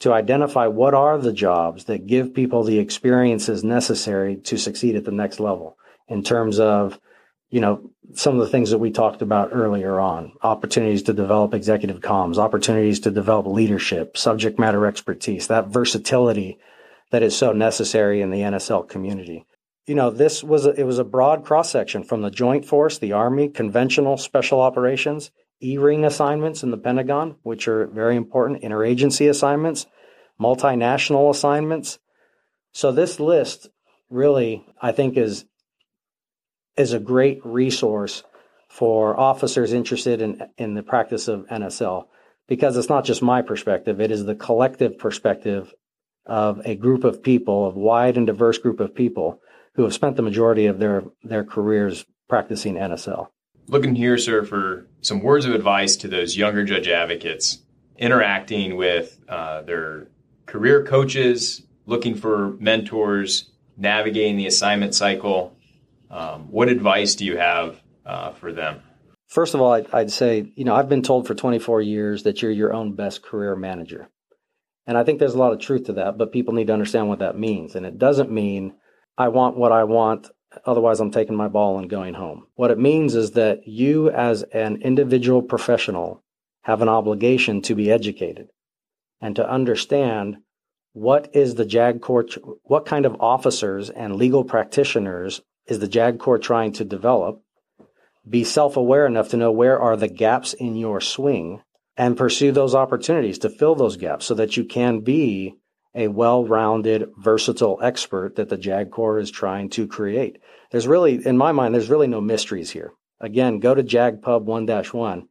to 0.00 0.12
identify 0.12 0.66
what 0.66 0.94
are 0.94 1.18
the 1.18 1.32
jobs 1.32 1.84
that 1.84 2.06
give 2.06 2.34
people 2.34 2.64
the 2.64 2.78
experiences 2.78 3.62
necessary 3.62 4.36
to 4.36 4.56
succeed 4.56 4.96
at 4.96 5.04
the 5.04 5.12
next 5.12 5.40
level 5.40 5.76
in 6.08 6.22
terms 6.22 6.58
of 6.58 6.98
you 7.50 7.60
know 7.60 7.90
some 8.14 8.34
of 8.34 8.40
the 8.40 8.48
things 8.48 8.70
that 8.70 8.78
we 8.78 8.90
talked 8.90 9.22
about 9.22 9.50
earlier 9.52 10.00
on 10.00 10.32
opportunities 10.42 11.02
to 11.04 11.12
develop 11.12 11.54
executive 11.54 12.00
comms 12.00 12.38
opportunities 12.38 13.00
to 13.00 13.10
develop 13.10 13.46
leadership 13.46 14.16
subject 14.16 14.58
matter 14.58 14.86
expertise 14.86 15.46
that 15.46 15.68
versatility 15.68 16.58
that 17.10 17.22
is 17.22 17.36
so 17.36 17.52
necessary 17.52 18.20
in 18.20 18.30
the 18.30 18.40
NSL 18.40 18.88
community. 18.88 19.44
You 19.86 19.96
know 19.96 20.10
this 20.10 20.44
was 20.44 20.66
a, 20.66 20.70
it 20.70 20.84
was 20.84 20.98
a 20.98 21.04
broad 21.04 21.44
cross 21.44 21.70
section 21.70 22.04
from 22.04 22.22
the 22.22 22.30
joint 22.30 22.64
force 22.64 22.98
the 22.98 23.12
army 23.12 23.48
conventional 23.48 24.16
special 24.16 24.60
operations 24.60 25.30
E-ring 25.62 26.04
assignments 26.04 26.62
in 26.62 26.70
the 26.70 26.78
Pentagon, 26.78 27.36
which 27.42 27.68
are 27.68 27.86
very 27.86 28.16
important, 28.16 28.62
interagency 28.62 29.28
assignments, 29.28 29.86
multinational 30.40 31.30
assignments. 31.30 31.98
So 32.72 32.92
this 32.92 33.20
list 33.20 33.68
really, 34.08 34.64
I 34.80 34.92
think, 34.92 35.16
is 35.16 35.44
is 36.76 36.92
a 36.92 37.00
great 37.00 37.40
resource 37.44 38.22
for 38.68 39.18
officers 39.18 39.72
interested 39.72 40.22
in 40.22 40.40
in 40.56 40.74
the 40.74 40.82
practice 40.82 41.28
of 41.28 41.46
NSL 41.48 42.06
because 42.48 42.76
it's 42.76 42.88
not 42.88 43.04
just 43.04 43.22
my 43.22 43.42
perspective; 43.42 44.00
it 44.00 44.10
is 44.10 44.24
the 44.24 44.34
collective 44.34 44.98
perspective 44.98 45.74
of 46.26 46.60
a 46.64 46.74
group 46.74 47.04
of 47.04 47.22
people, 47.22 47.66
of 47.66 47.74
wide 47.74 48.16
and 48.16 48.26
diverse 48.26 48.58
group 48.58 48.80
of 48.80 48.94
people 48.94 49.40
who 49.74 49.82
have 49.82 49.94
spent 49.94 50.16
the 50.16 50.22
majority 50.22 50.66
of 50.66 50.78
their 50.78 51.04
their 51.22 51.44
careers 51.44 52.06
practicing 52.28 52.76
NSL 52.76 53.28
looking 53.70 53.94
here, 53.94 54.18
sir, 54.18 54.44
for 54.44 54.86
some 55.00 55.22
words 55.22 55.46
of 55.46 55.54
advice 55.54 55.96
to 55.96 56.08
those 56.08 56.36
younger 56.36 56.64
judge 56.64 56.88
advocates 56.88 57.58
interacting 57.96 58.76
with 58.76 59.18
uh, 59.28 59.62
their 59.62 60.08
career 60.46 60.84
coaches, 60.84 61.62
looking 61.86 62.14
for 62.14 62.50
mentors, 62.58 63.50
navigating 63.76 64.36
the 64.36 64.46
assignment 64.46 64.94
cycle. 64.94 65.56
Um, 66.10 66.50
what 66.50 66.68
advice 66.68 67.14
do 67.14 67.24
you 67.24 67.36
have 67.36 67.80
uh, 68.04 68.32
for 68.32 68.52
them? 68.52 68.82
First 69.28 69.54
of 69.54 69.60
all, 69.60 69.72
I'd, 69.72 69.86
I'd, 69.92 70.10
say, 70.10 70.50
you 70.56 70.64
know, 70.64 70.74
I've 70.74 70.88
been 70.88 71.02
told 71.02 71.28
for 71.28 71.34
24 71.36 71.82
years 71.82 72.24
that 72.24 72.42
you're 72.42 72.50
your 72.50 72.72
own 72.72 72.96
best 72.96 73.22
career 73.22 73.54
manager. 73.54 74.08
And 74.86 74.98
I 74.98 75.04
think 75.04 75.20
there's 75.20 75.34
a 75.34 75.38
lot 75.38 75.52
of 75.52 75.60
truth 75.60 75.84
to 75.84 75.92
that, 75.94 76.18
but 76.18 76.32
people 76.32 76.54
need 76.54 76.66
to 76.66 76.72
understand 76.72 77.08
what 77.08 77.20
that 77.20 77.38
means. 77.38 77.76
And 77.76 77.86
it 77.86 77.96
doesn't 77.96 78.32
mean 78.32 78.74
I 79.16 79.28
want 79.28 79.56
what 79.56 79.70
I 79.70 79.84
want 79.84 80.26
Otherwise, 80.64 81.00
I'm 81.00 81.10
taking 81.10 81.36
my 81.36 81.48
ball 81.48 81.78
and 81.78 81.88
going 81.88 82.14
home. 82.14 82.46
What 82.54 82.70
it 82.70 82.78
means 82.78 83.14
is 83.14 83.32
that 83.32 83.66
you, 83.66 84.10
as 84.10 84.42
an 84.42 84.82
individual 84.82 85.42
professional, 85.42 86.22
have 86.62 86.82
an 86.82 86.88
obligation 86.88 87.62
to 87.62 87.74
be 87.74 87.90
educated 87.90 88.48
and 89.20 89.36
to 89.36 89.48
understand 89.48 90.38
what 90.92 91.34
is 91.34 91.54
the 91.54 91.64
JAG 91.64 92.00
Corps, 92.00 92.26
what 92.64 92.84
kind 92.84 93.06
of 93.06 93.20
officers 93.20 93.90
and 93.90 94.16
legal 94.16 94.44
practitioners 94.44 95.40
is 95.66 95.78
the 95.78 95.88
JAG 95.88 96.18
Corps 96.18 96.38
trying 96.38 96.72
to 96.72 96.84
develop. 96.84 97.42
Be 98.28 98.44
self 98.44 98.76
aware 98.76 99.06
enough 99.06 99.28
to 99.30 99.36
know 99.36 99.52
where 99.52 99.80
are 99.80 99.96
the 99.96 100.08
gaps 100.08 100.52
in 100.52 100.76
your 100.76 101.00
swing 101.00 101.62
and 101.96 102.16
pursue 102.16 102.52
those 102.52 102.74
opportunities 102.74 103.38
to 103.38 103.50
fill 103.50 103.74
those 103.74 103.96
gaps 103.96 104.26
so 104.26 104.34
that 104.34 104.56
you 104.56 104.64
can 104.64 105.00
be 105.00 105.54
a 105.94 106.08
well-rounded, 106.08 107.10
versatile 107.16 107.78
expert 107.82 108.36
that 108.36 108.48
the 108.48 108.56
JAG 108.56 108.90
Corps 108.90 109.18
is 109.18 109.30
trying 109.30 109.70
to 109.70 109.86
create. 109.86 110.38
There's 110.70 110.86
really, 110.86 111.24
in 111.26 111.36
my 111.36 111.52
mind, 111.52 111.74
there's 111.74 111.90
really 111.90 112.06
no 112.06 112.20
mysteries 112.20 112.70
here. 112.70 112.92
Again, 113.20 113.58
go 113.58 113.74
to 113.74 113.82
JAGPub 113.82 114.44
1-1. 114.46 115.26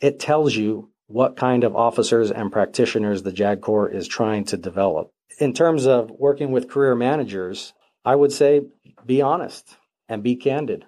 It 0.00 0.18
tells 0.18 0.56
you 0.56 0.90
what 1.06 1.36
kind 1.36 1.64
of 1.64 1.76
officers 1.76 2.30
and 2.30 2.52
practitioners 2.52 3.22
the 3.22 3.32
JAG 3.32 3.60
Corps 3.60 3.88
is 3.88 4.08
trying 4.08 4.44
to 4.46 4.56
develop. 4.56 5.10
In 5.38 5.52
terms 5.52 5.86
of 5.86 6.10
working 6.10 6.50
with 6.50 6.68
career 6.68 6.94
managers, 6.94 7.72
I 8.04 8.14
would 8.14 8.32
say 8.32 8.62
be 9.04 9.20
honest 9.20 9.76
and 10.08 10.22
be 10.22 10.36
candid 10.36 10.86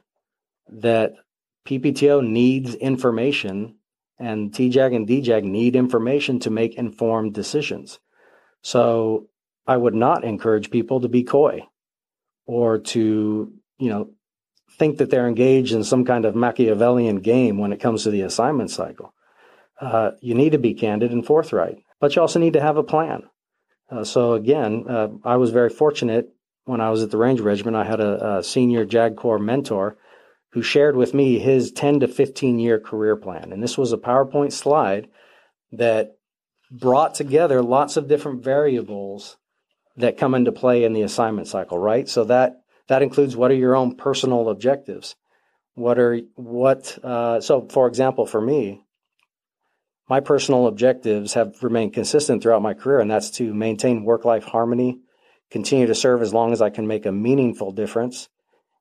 that 0.68 1.14
PPTO 1.66 2.26
needs 2.26 2.74
information 2.74 3.76
and 4.18 4.52
TJAG 4.52 4.94
and 4.94 5.08
DJAG 5.08 5.42
need 5.44 5.76
information 5.76 6.38
to 6.40 6.50
make 6.50 6.74
informed 6.74 7.34
decisions. 7.34 7.98
So 8.62 9.28
I 9.66 9.76
would 9.76 9.94
not 9.94 10.24
encourage 10.24 10.70
people 10.70 11.00
to 11.00 11.08
be 11.08 11.24
coy 11.24 11.66
or 12.46 12.78
to, 12.78 13.52
you 13.78 13.88
know, 13.88 14.10
think 14.78 14.98
that 14.98 15.10
they're 15.10 15.28
engaged 15.28 15.74
in 15.74 15.84
some 15.84 16.04
kind 16.04 16.24
of 16.24 16.34
Machiavellian 16.34 17.20
game 17.20 17.58
when 17.58 17.72
it 17.72 17.80
comes 17.80 18.04
to 18.04 18.10
the 18.10 18.22
assignment 18.22 18.70
cycle. 18.70 19.12
Uh, 19.80 20.12
you 20.20 20.34
need 20.34 20.52
to 20.52 20.58
be 20.58 20.74
candid 20.74 21.12
and 21.12 21.26
forthright, 21.26 21.78
but 22.00 22.14
you 22.14 22.22
also 22.22 22.38
need 22.38 22.54
to 22.54 22.60
have 22.60 22.76
a 22.76 22.82
plan. 22.82 23.24
Uh, 23.90 24.04
so 24.04 24.34
again, 24.34 24.84
uh, 24.88 25.08
I 25.24 25.36
was 25.36 25.50
very 25.50 25.68
fortunate 25.68 26.28
when 26.64 26.80
I 26.80 26.90
was 26.90 27.02
at 27.02 27.10
the 27.10 27.18
Ranger 27.18 27.42
Regiment. 27.42 27.76
I 27.76 27.84
had 27.84 28.00
a, 28.00 28.38
a 28.38 28.42
senior 28.42 28.84
JAG 28.84 29.16
Corps 29.16 29.38
mentor 29.38 29.98
who 30.52 30.62
shared 30.62 30.96
with 30.96 31.14
me 31.14 31.38
his 31.38 31.72
10 31.72 32.00
to 32.00 32.08
15 32.08 32.58
year 32.58 32.78
career 32.78 33.16
plan. 33.16 33.52
And 33.52 33.62
this 33.62 33.76
was 33.76 33.92
a 33.92 33.98
PowerPoint 33.98 34.52
slide 34.52 35.08
that 35.72 36.16
brought 36.72 37.14
together 37.14 37.62
lots 37.62 37.96
of 37.96 38.08
different 38.08 38.42
variables 38.42 39.36
that 39.96 40.16
come 40.16 40.34
into 40.34 40.50
play 40.50 40.84
in 40.84 40.94
the 40.94 41.02
assignment 41.02 41.46
cycle, 41.46 41.78
right? 41.78 42.08
So 42.08 42.24
that 42.24 42.62
that 42.88 43.02
includes 43.02 43.36
what 43.36 43.50
are 43.50 43.54
your 43.56 43.76
own 43.76 43.94
personal 43.94 44.48
objectives? 44.48 45.14
What 45.74 45.98
are 45.98 46.18
what? 46.34 46.98
Uh, 47.04 47.40
so, 47.40 47.68
for 47.70 47.86
example, 47.86 48.26
for 48.26 48.40
me, 48.40 48.84
my 50.08 50.20
personal 50.20 50.66
objectives 50.66 51.34
have 51.34 51.62
remained 51.62 51.92
consistent 51.92 52.42
throughout 52.42 52.62
my 52.62 52.74
career, 52.74 53.00
and 53.00 53.10
that's 53.10 53.30
to 53.32 53.54
maintain 53.54 54.04
work-life 54.04 54.44
harmony, 54.44 55.00
continue 55.50 55.86
to 55.86 55.94
serve 55.94 56.22
as 56.22 56.34
long 56.34 56.52
as 56.52 56.60
I 56.60 56.70
can 56.70 56.86
make 56.86 57.06
a 57.06 57.12
meaningful 57.12 57.72
difference, 57.72 58.28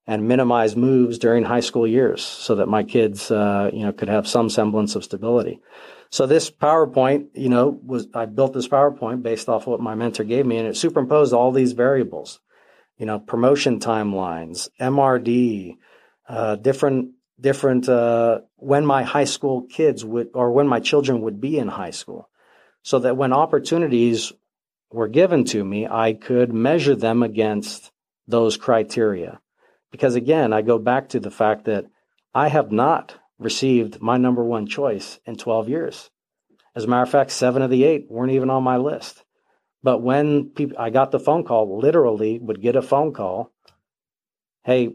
and 0.08 0.28
minimize 0.28 0.76
moves 0.76 1.20
during 1.20 1.44
high 1.44 1.60
school 1.60 1.88
years, 1.88 2.24
so 2.24 2.56
that 2.56 2.68
my 2.68 2.84
kids, 2.84 3.32
uh, 3.32 3.70
you 3.72 3.86
know, 3.86 3.94
could 3.94 4.10
have 4.10 4.28
some 4.28 4.50
semblance 4.50 4.96
of 4.96 5.04
stability. 5.04 5.62
So 6.12 6.28
this 6.28 6.52
PowerPoint, 6.52 7.30
you 7.36 7.48
know, 7.48 7.80
was 7.84 8.08
I 8.14 8.26
built 8.26 8.54
this 8.54 8.68
PowerPoint 8.68 9.24
based 9.24 9.48
off 9.48 9.66
what 9.66 9.80
my 9.80 9.96
mentor 9.96 10.26
gave 10.26 10.46
me, 10.46 10.58
and 10.58 10.68
it 10.68 10.76
superimposed 10.76 11.34
all 11.34 11.54
these 11.54 11.72
variables, 11.72 12.42
you 12.98 13.06
know, 13.06 13.18
promotion 13.18 13.80
timelines, 13.80 14.68
MRD, 14.80 15.78
uh, 16.28 16.58
different 16.58 17.12
different 17.40 17.88
uh, 17.88 18.42
when 18.58 18.86
my 18.86 19.04
high 19.04 19.24
school 19.24 19.64
kids 19.64 20.04
would 20.04 20.30
or 20.34 20.52
when 20.52 20.68
my 20.68 20.82
children 20.82 21.22
would 21.22 21.40
be 21.40 21.58
in 21.58 21.70
high 21.70 21.92
school, 21.92 22.30
so 22.84 23.00
that 23.00 23.16
when 23.16 23.32
opportunities 23.32 24.34
were 24.92 25.08
given 25.08 25.46
to 25.46 25.64
me, 25.64 25.88
I 25.88 26.12
could 26.12 26.54
measure 26.54 26.96
them 26.96 27.24
against 27.24 27.90
those 28.28 28.58
criteria. 28.58 29.40
Because 29.92 30.16
again, 30.16 30.52
I 30.52 30.62
go 30.62 30.78
back 30.78 31.10
to 31.10 31.22
the 31.22 31.32
fact 31.32 31.66
that 31.66 31.86
I 32.34 32.50
have 32.50 32.70
not 32.72 33.16
received 33.42 34.02
my 34.02 34.18
number 34.18 34.44
one 34.44 34.68
choice 34.68 35.20
in 35.26 35.36
12 35.36 35.68
years. 35.68 36.10
As 36.76 36.86
a 36.86 36.88
matter 36.88 37.04
of 37.04 37.10
fact, 37.10 37.32
seven 37.32 37.62
of 37.62 37.70
the 37.70 37.84
eight 37.84 38.06
weren't 38.10 38.32
even 38.32 38.50
on 38.50 38.64
my 38.64 38.78
list. 38.78 39.24
But 39.84 40.02
when 40.02 40.50
people, 40.50 40.78
I 40.80 40.92
got 40.92 41.12
the 41.12 41.20
phone 41.20 41.44
call, 41.44 41.80
literally 41.80 42.40
would 42.40 42.62
get 42.62 42.76
a 42.76 42.82
phone 42.82 43.14
call, 43.14 43.52
hey, 44.64 44.94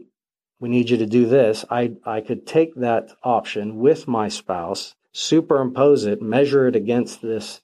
we 0.59 0.69
need 0.69 0.89
you 0.89 0.97
to 0.97 1.05
do 1.05 1.27
this. 1.27 1.65
I, 1.69 1.97
I 2.05 2.21
could 2.21 2.47
take 2.47 2.73
that 2.75 3.09
option 3.21 3.77
with 3.77 4.07
my 4.07 4.29
spouse, 4.29 4.95
superimpose 5.11 6.05
it, 6.05 6.21
measure 6.21 6.67
it 6.67 6.75
against 6.75 7.21
this, 7.21 7.61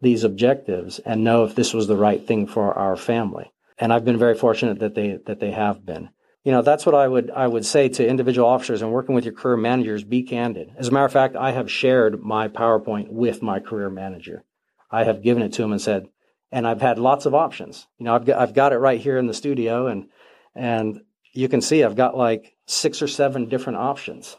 these 0.00 0.24
objectives, 0.24 0.98
and 0.98 1.24
know 1.24 1.44
if 1.44 1.54
this 1.54 1.72
was 1.72 1.86
the 1.86 1.96
right 1.96 2.26
thing 2.26 2.46
for 2.46 2.74
our 2.74 2.96
family. 2.96 3.52
And 3.78 3.92
I've 3.92 4.04
been 4.04 4.18
very 4.18 4.34
fortunate 4.34 4.80
that 4.80 4.94
they, 4.94 5.18
that 5.26 5.40
they 5.40 5.52
have 5.52 5.86
been 5.86 6.10
you 6.44 6.52
know 6.52 6.62
that's 6.62 6.86
what 6.86 6.94
i 6.94 7.08
would 7.08 7.30
i 7.30 7.46
would 7.46 7.66
say 7.66 7.88
to 7.88 8.06
individual 8.06 8.46
officers 8.46 8.82
and 8.82 8.92
working 8.92 9.14
with 9.14 9.24
your 9.24 9.34
career 9.34 9.56
managers 9.56 10.04
be 10.04 10.22
candid. 10.22 10.72
As 10.76 10.88
a 10.88 10.92
matter 10.92 11.06
of 11.06 11.12
fact 11.12 11.36
i 11.36 11.50
have 11.50 11.70
shared 11.70 12.22
my 12.22 12.48
powerpoint 12.48 13.08
with 13.08 13.42
my 13.42 13.58
career 13.58 13.90
manager. 13.90 14.44
I 14.90 15.04
have 15.04 15.22
given 15.22 15.42
it 15.42 15.54
to 15.54 15.62
him 15.64 15.72
and 15.72 15.80
said 15.80 16.08
and 16.52 16.66
i've 16.66 16.82
had 16.82 16.98
lots 16.98 17.26
of 17.26 17.34
options. 17.34 17.86
You 17.98 18.04
know 18.04 18.14
i've 18.14 18.24
got, 18.24 18.38
I've 18.38 18.54
got 18.54 18.72
it 18.72 18.78
right 18.78 19.00
here 19.00 19.18
in 19.18 19.26
the 19.26 19.34
studio 19.34 19.88
and 19.88 20.08
and 20.54 21.00
you 21.32 21.48
can 21.48 21.60
see 21.60 21.82
i've 21.82 21.96
got 21.96 22.16
like 22.16 22.54
six 22.66 23.02
or 23.02 23.08
seven 23.08 23.48
different 23.48 23.78
options 23.78 24.36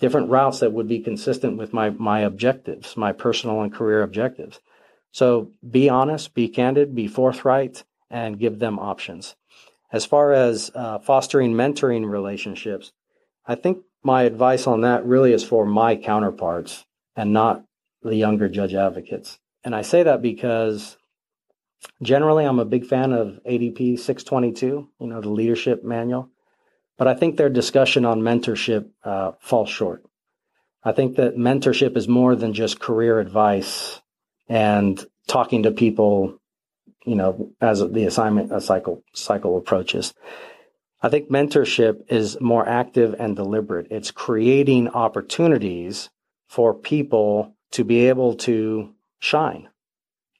different 0.00 0.28
routes 0.28 0.60
that 0.60 0.72
would 0.72 0.88
be 0.88 1.00
consistent 1.00 1.56
with 1.56 1.72
my 1.72 1.90
my 1.90 2.20
objectives 2.20 2.96
my 2.96 3.12
personal 3.12 3.62
and 3.62 3.72
career 3.72 4.02
objectives. 4.02 4.60
So 5.12 5.52
be 5.70 5.88
honest, 5.88 6.34
be 6.34 6.48
candid, 6.48 6.92
be 6.92 7.06
forthright, 7.06 7.84
and 8.10 8.36
give 8.36 8.58
them 8.58 8.80
options. 8.80 9.36
As 9.94 10.04
far 10.04 10.32
as 10.32 10.72
uh, 10.74 10.98
fostering 10.98 11.52
mentoring 11.52 12.10
relationships, 12.10 12.90
I 13.46 13.54
think 13.54 13.84
my 14.02 14.24
advice 14.24 14.66
on 14.66 14.80
that 14.80 15.06
really 15.06 15.32
is 15.32 15.44
for 15.44 15.64
my 15.64 15.94
counterparts 15.94 16.84
and 17.14 17.32
not 17.32 17.64
the 18.02 18.16
younger 18.16 18.48
judge 18.48 18.74
advocates. 18.74 19.38
And 19.62 19.72
I 19.72 19.82
say 19.82 20.02
that 20.02 20.20
because 20.20 20.96
generally 22.02 22.44
I'm 22.44 22.58
a 22.58 22.64
big 22.64 22.86
fan 22.86 23.12
of 23.12 23.38
ADP 23.48 24.00
622, 24.00 24.88
you 24.98 25.06
know, 25.06 25.20
the 25.20 25.28
leadership 25.28 25.84
manual. 25.84 26.28
But 26.98 27.06
I 27.06 27.14
think 27.14 27.36
their 27.36 27.48
discussion 27.48 28.04
on 28.04 28.20
mentorship 28.20 28.88
uh, 29.04 29.32
falls 29.38 29.70
short. 29.70 30.02
I 30.82 30.90
think 30.90 31.14
that 31.18 31.36
mentorship 31.36 31.96
is 31.96 32.08
more 32.08 32.34
than 32.34 32.52
just 32.52 32.80
career 32.80 33.20
advice 33.20 34.00
and 34.48 35.00
talking 35.28 35.62
to 35.62 35.70
people, 35.70 36.40
you 37.04 37.14
know, 37.14 37.50
as 37.60 37.80
the 37.80 38.04
assignment 38.04 38.62
cycle 38.62 39.02
cycle 39.12 39.56
approaches. 39.56 40.14
I 41.02 41.10
think 41.10 41.30
mentorship 41.30 42.00
is 42.08 42.40
more 42.40 42.66
active 42.66 43.14
and 43.18 43.36
deliberate. 43.36 43.88
It's 43.90 44.10
creating 44.10 44.88
opportunities 44.88 46.08
for 46.48 46.72
people 46.72 47.54
to 47.72 47.84
be 47.84 48.08
able 48.08 48.36
to 48.36 48.94
shine, 49.18 49.68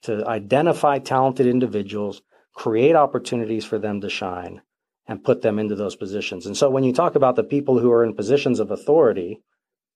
to 0.03 0.25
identify 0.27 0.97
talented 0.99 1.45
individuals, 1.45 2.21
create 2.55 2.95
opportunities 2.95 3.63
for 3.65 3.77
them 3.77 4.01
to 4.01 4.09
shine, 4.09 4.61
and 5.07 5.23
put 5.23 5.41
them 5.43 5.59
into 5.59 5.75
those 5.75 5.95
positions. 5.95 6.45
And 6.45 6.57
so 6.57 6.69
when 6.69 6.83
you 6.83 6.93
talk 6.93 7.15
about 7.15 7.35
the 7.35 7.43
people 7.43 7.77
who 7.77 7.91
are 7.91 8.03
in 8.03 8.15
positions 8.15 8.59
of 8.59 8.71
authority 8.71 9.41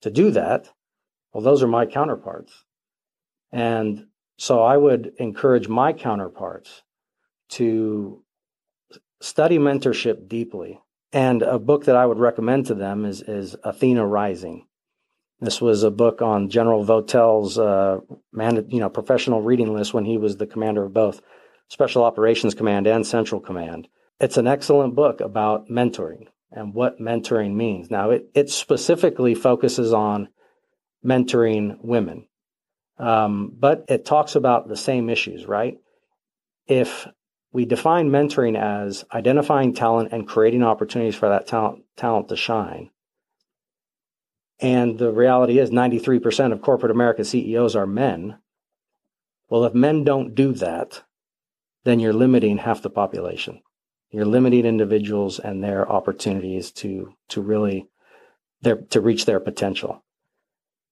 to 0.01 0.11
do 0.11 0.29
that, 0.31 0.69
well, 1.33 1.43
those 1.43 1.63
are 1.63 1.67
my 1.67 1.85
counterparts. 1.85 2.65
And 3.51 4.05
so 4.39 4.61
I 4.61 4.77
would 4.77 5.11
encourage 5.17 5.67
my 5.67 5.91
counterparts 5.91 6.81
to 7.49 8.23
study 9.19 9.57
mentorship 9.57 10.29
deeply. 10.29 10.79
And 11.11 11.41
a 11.41 11.59
book 11.59 11.85
that 11.85 11.97
I 11.97 12.05
would 12.05 12.19
recommend 12.19 12.67
to 12.67 12.73
them 12.73 13.03
is, 13.03 13.21
is 13.21 13.57
Athena 13.65 14.07
Rising. 14.07 14.65
This 15.41 15.59
was 15.59 15.83
a 15.83 15.91
book 15.91 16.21
on 16.21 16.49
General 16.49 16.85
Votel's 16.85 17.59
uh, 17.59 17.99
man, 18.31 18.65
you 18.69 18.79
know, 18.79 18.89
professional 18.89 19.41
reading 19.41 19.73
list 19.73 19.93
when 19.93 20.05
he 20.05 20.17
was 20.17 20.37
the 20.37 20.47
commander 20.47 20.85
of 20.85 20.93
both 20.93 21.19
Special 21.67 22.05
Operations 22.05 22.55
Command 22.55 22.87
and 22.87 23.05
Central 23.05 23.41
Command. 23.41 23.89
It's 24.21 24.37
an 24.37 24.47
excellent 24.47 24.95
book 24.95 25.19
about 25.19 25.67
mentoring 25.67 26.27
and 26.49 26.73
what 26.73 27.01
mentoring 27.01 27.55
means. 27.55 27.91
Now, 27.91 28.11
it, 28.11 28.29
it 28.33 28.49
specifically 28.49 29.35
focuses 29.35 29.91
on 29.91 30.29
mentoring 31.05 31.75
women, 31.81 32.28
um, 32.99 33.53
but 33.57 33.85
it 33.87 34.05
talks 34.05 34.35
about 34.35 34.67
the 34.67 34.77
same 34.77 35.09
issues, 35.09 35.45
right? 35.45 35.79
If 36.67 37.07
we 37.51 37.65
define 37.65 38.09
mentoring 38.09 38.57
as 38.57 39.05
identifying 39.11 39.73
talent 39.73 40.09
and 40.11 40.27
creating 40.27 40.63
opportunities 40.63 41.15
for 41.15 41.29
that 41.29 41.47
talent, 41.47 41.83
talent 41.95 42.29
to 42.29 42.35
shine, 42.35 42.91
and 44.59 44.99
the 44.99 45.11
reality 45.11 45.57
is 45.57 45.69
93% 45.69 46.51
of 46.51 46.61
corporate 46.61 46.91
America 46.91 47.23
CEOs 47.23 47.75
are 47.75 47.87
men. 47.87 48.37
Well, 49.49 49.63
if 49.63 49.73
men 49.73 50.03
don't 50.03 50.35
do 50.35 50.51
that, 50.53 51.03
then 51.85 51.99
you're 51.99 52.13
limiting 52.13 52.57
half 52.57 52.81
the 52.81 52.89
population. 52.89 53.61
You're 54.11 54.25
limiting 54.25 54.65
individuals 54.65 55.39
and 55.39 55.63
their 55.63 55.89
opportunities 55.89 56.71
to 56.73 57.13
to 57.29 57.41
really 57.41 57.87
their 58.61 58.77
to 58.89 59.01
reach 59.01 59.25
their 59.25 59.39
potential. 59.39 60.03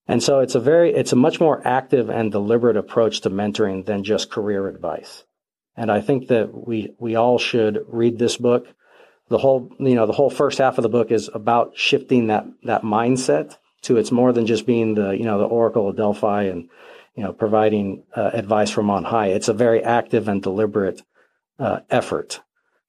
And 0.07 0.23
so 0.23 0.39
it's 0.39 0.55
a 0.55 0.59
very 0.59 0.93
it's 0.93 1.11
a 1.11 1.17
much 1.17 1.39
more 1.39 1.61
active 1.67 2.09
and 2.09 2.31
deliberate 2.31 2.77
approach 2.77 3.21
to 3.21 3.29
mentoring 3.29 3.85
than 3.85 4.03
just 4.03 4.31
career 4.31 4.67
advice. 4.67 5.23
And 5.75 5.91
I 5.91 6.01
think 6.01 6.29
that 6.29 6.67
we 6.67 6.95
we 6.99 7.15
all 7.15 7.37
should 7.37 7.85
read 7.87 8.17
this 8.17 8.37
book. 8.37 8.67
The 9.29 9.37
whole 9.37 9.69
you 9.79 9.95
know 9.95 10.05
the 10.05 10.13
whole 10.13 10.29
first 10.29 10.59
half 10.59 10.77
of 10.77 10.83
the 10.83 10.89
book 10.89 11.11
is 11.11 11.29
about 11.33 11.77
shifting 11.77 12.27
that 12.27 12.45
that 12.63 12.83
mindset 12.83 13.57
to 13.83 13.97
it's 13.97 14.11
more 14.11 14.31
than 14.31 14.45
just 14.45 14.65
being 14.65 14.95
the 14.95 15.11
you 15.11 15.25
know 15.25 15.37
the 15.37 15.45
Oracle 15.45 15.89
of 15.89 15.97
Delphi 15.97 16.43
and 16.43 16.69
you 17.15 17.23
know 17.23 17.33
providing 17.33 18.03
uh, 18.15 18.31
advice 18.33 18.71
from 18.71 18.89
on 18.89 19.03
high. 19.03 19.27
It's 19.27 19.49
a 19.49 19.53
very 19.53 19.83
active 19.83 20.29
and 20.29 20.41
deliberate 20.41 21.01
uh, 21.59 21.81
effort 21.89 22.39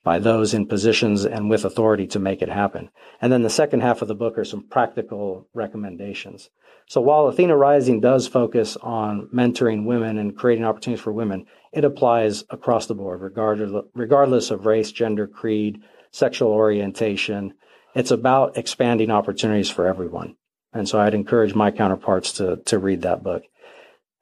by 0.04 0.18
those 0.18 0.54
in 0.54 0.66
positions 0.66 1.24
and 1.24 1.50
with 1.50 1.64
authority 1.64 2.06
to 2.06 2.18
make 2.18 2.40
it 2.40 2.48
happen. 2.48 2.90
And 3.20 3.32
then 3.32 3.42
the 3.42 3.50
second 3.50 3.80
half 3.80 4.00
of 4.02 4.08
the 4.08 4.14
book 4.14 4.38
are 4.38 4.44
some 4.44 4.66
practical 4.68 5.48
recommendations. 5.54 6.50
So 6.87 7.02
while 7.02 7.26
Athena 7.26 7.54
Rising 7.54 8.00
does 8.00 8.26
focus 8.26 8.76
on 8.76 9.28
mentoring 9.34 9.84
women 9.84 10.16
and 10.16 10.37
creating 10.37 10.64
opportunities 10.64 11.02
for 11.02 11.12
women, 11.12 11.44
it 11.72 11.84
applies 11.84 12.44
across 12.48 12.87
the 12.87 12.94
board, 12.94 13.20
regardless, 13.20 14.50
of 14.50 14.64
race, 14.64 14.90
gender, 14.90 15.26
creed, 15.26 15.82
sexual 16.12 16.50
orientation. 16.50 17.52
It's 17.94 18.11
about 18.11 18.56
expanding 18.56 19.11
opportunities 19.11 19.68
for 19.68 19.87
everyone. 19.87 20.37
And 20.72 20.88
so 20.88 20.98
I'd 20.98 21.14
encourage 21.14 21.54
my 21.54 21.70
counterparts 21.70 22.32
to, 22.34 22.56
to 22.66 22.78
read 22.78 23.02
that 23.02 23.22
book. 23.22 23.42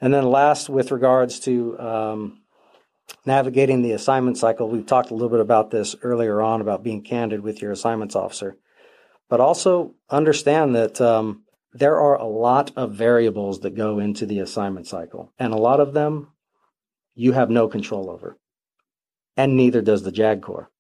And 0.01 0.13
then 0.13 0.25
last, 0.25 0.69
with 0.69 0.91
regards 0.91 1.41
to 1.41 1.79
um, 1.79 2.43
navigating 3.25 3.83
the 3.83 3.93
assignment 3.93 4.39
cycle. 4.39 4.69
We've 4.69 4.87
talked 4.87 5.11
a 5.11 5.15
little 5.15 5.29
bit 5.29 5.41
about 5.41 5.71
this 5.71 5.97
earlier 6.03 6.41
on 6.41 6.61
about 6.61 6.83
being 6.83 7.03
candid 7.03 7.41
with 7.41 7.61
your 7.61 7.73
assignments 7.73 8.17
officer, 8.17 8.57
but 9.29 9.41
also 9.41 9.95
understand 10.11 10.75
that 10.75 11.01
um, 11.01 11.45
there 11.73 12.01
are 12.01 12.17
a 12.17 12.27
lot 12.27 12.73
of 12.77 12.95
variables 12.95 13.61
that 13.61 13.75
go 13.75 13.99
into 13.99 14.27
the 14.27 14.41
assignment 14.41 14.87
cycle, 14.87 15.33
and 15.39 15.53
a 15.53 15.59
lot 15.59 15.81
of 15.81 15.93
them 15.93 16.33
you 17.15 17.33
have 17.33 17.51
no 17.51 17.69
control 17.69 18.11
over, 18.11 18.39
and 19.37 19.57
neither 19.57 19.83
does 19.83 20.03
the 20.03 20.13
JAG 20.13 20.43
Corps. 20.43 20.71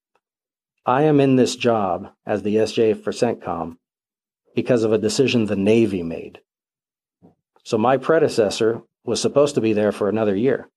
I 0.85 1.03
am 1.03 1.19
in 1.19 1.37
this 1.37 1.57
job 1.57 2.12
as 2.25 2.43
the 2.43 2.57
SJ 2.57 3.03
for 3.03 3.11
CENTCOM 3.11 3.77
because 4.55 4.85
of 4.85 4.93
a 4.93 4.99
decision 4.99 5.47
the 5.47 5.57
Navy 5.57 6.03
made. 6.03 6.39
So 7.65 7.77
my 7.77 7.97
predecessor 7.97 8.83
was 9.05 9.21
supposed 9.21 9.57
to 9.57 9.61
be 9.61 9.73
there 9.73 9.91
for 9.91 10.09
another 10.09 10.37
year. 10.37 10.71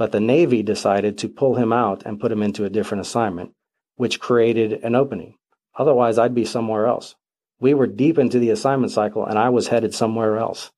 But 0.00 0.12
the 0.12 0.18
Navy 0.20 0.62
decided 0.62 1.18
to 1.18 1.28
pull 1.28 1.56
him 1.56 1.74
out 1.74 2.04
and 2.06 2.18
put 2.18 2.32
him 2.32 2.42
into 2.42 2.64
a 2.64 2.70
different 2.70 3.02
assignment, 3.02 3.52
which 3.96 4.18
created 4.18 4.82
an 4.82 4.94
opening. 4.94 5.34
Otherwise, 5.78 6.16
I'd 6.16 6.34
be 6.34 6.46
somewhere 6.46 6.86
else. 6.86 7.16
We 7.60 7.74
were 7.74 7.86
deep 7.86 8.16
into 8.16 8.38
the 8.38 8.48
assignment 8.48 8.92
cycle 8.92 9.26
and 9.26 9.38
I 9.38 9.50
was 9.50 9.68
headed 9.68 9.94
somewhere 9.94 10.38
else. 10.38 10.70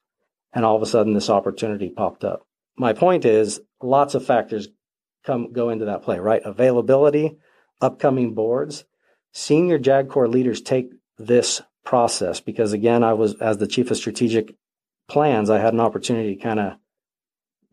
And 0.52 0.64
all 0.64 0.74
of 0.74 0.82
a 0.82 0.86
sudden, 0.86 1.14
this 1.14 1.30
opportunity 1.30 1.88
popped 1.88 2.24
up. 2.24 2.48
My 2.76 2.94
point 2.94 3.24
is 3.24 3.60
lots 3.80 4.16
of 4.16 4.26
factors 4.26 4.66
come 5.24 5.52
go 5.52 5.68
into 5.70 5.84
that 5.84 6.02
play, 6.02 6.18
right? 6.18 6.42
Availability, 6.44 7.38
upcoming 7.80 8.34
boards, 8.34 8.84
senior 9.30 9.78
JAG 9.78 10.08
Corps 10.08 10.26
leaders 10.26 10.60
take 10.60 10.90
this 11.16 11.62
process 11.84 12.40
because 12.40 12.72
again, 12.72 13.04
I 13.04 13.12
was 13.12 13.40
as 13.40 13.58
the 13.58 13.68
chief 13.68 13.92
of 13.92 13.98
strategic 13.98 14.56
plans, 15.08 15.48
I 15.48 15.60
had 15.60 15.74
an 15.74 15.80
opportunity 15.80 16.34
to 16.34 16.42
kind 16.42 16.58
of 16.58 16.72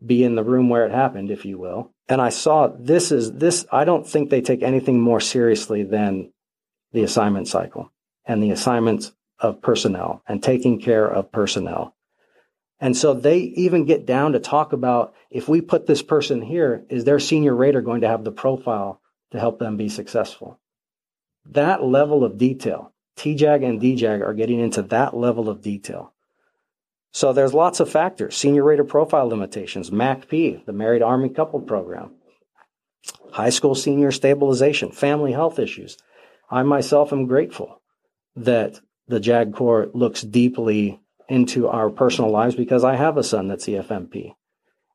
be 0.04 0.24
in 0.24 0.34
the 0.34 0.44
room 0.44 0.68
where 0.68 0.86
it 0.86 0.92
happened, 0.92 1.30
if 1.30 1.44
you 1.44 1.58
will. 1.58 1.92
And 2.08 2.20
I 2.20 2.30
saw 2.30 2.68
this 2.68 3.12
is 3.12 3.32
this, 3.32 3.66
I 3.70 3.84
don't 3.84 4.06
think 4.06 4.30
they 4.30 4.40
take 4.40 4.62
anything 4.62 5.00
more 5.00 5.20
seriously 5.20 5.82
than 5.82 6.32
the 6.92 7.02
assignment 7.02 7.48
cycle 7.48 7.92
and 8.24 8.42
the 8.42 8.50
assignments 8.50 9.12
of 9.38 9.62
personnel 9.62 10.22
and 10.26 10.42
taking 10.42 10.80
care 10.80 11.06
of 11.06 11.32
personnel. 11.32 11.94
And 12.80 12.96
so 12.96 13.12
they 13.12 13.38
even 13.38 13.84
get 13.84 14.06
down 14.06 14.32
to 14.32 14.40
talk 14.40 14.72
about 14.72 15.14
if 15.30 15.48
we 15.48 15.60
put 15.60 15.86
this 15.86 16.02
person 16.02 16.40
here, 16.40 16.84
is 16.88 17.04
their 17.04 17.20
senior 17.20 17.54
rater 17.54 17.82
going 17.82 18.00
to 18.00 18.08
have 18.08 18.24
the 18.24 18.32
profile 18.32 19.00
to 19.32 19.38
help 19.38 19.58
them 19.58 19.76
be 19.76 19.88
successful? 19.88 20.58
That 21.44 21.84
level 21.84 22.24
of 22.24 22.38
detail, 22.38 22.92
TJAG 23.18 23.64
and 23.64 23.80
DJAG 23.80 24.22
are 24.22 24.34
getting 24.34 24.60
into 24.60 24.82
that 24.82 25.14
level 25.14 25.48
of 25.48 25.62
detail. 25.62 26.14
So 27.12 27.32
there's 27.32 27.54
lots 27.54 27.80
of 27.80 27.90
factors. 27.90 28.36
Senior 28.36 28.64
rater 28.64 28.84
profile 28.84 29.28
limitations, 29.28 29.90
MACP, 29.90 30.64
the 30.64 30.72
Married 30.72 31.02
Army 31.02 31.28
Couple 31.28 31.60
Program, 31.60 32.14
high 33.32 33.50
school 33.50 33.74
senior 33.74 34.12
stabilization, 34.12 34.92
family 34.92 35.32
health 35.32 35.58
issues. 35.58 35.96
I 36.50 36.62
myself 36.62 37.12
am 37.12 37.26
grateful 37.26 37.82
that 38.36 38.80
the 39.08 39.20
JAG 39.20 39.54
Corps 39.54 39.90
looks 39.92 40.22
deeply 40.22 41.00
into 41.28 41.68
our 41.68 41.90
personal 41.90 42.30
lives 42.30 42.54
because 42.54 42.84
I 42.84 42.96
have 42.96 43.16
a 43.16 43.24
son 43.24 43.48
that's 43.48 43.66
EFMP. 43.66 44.34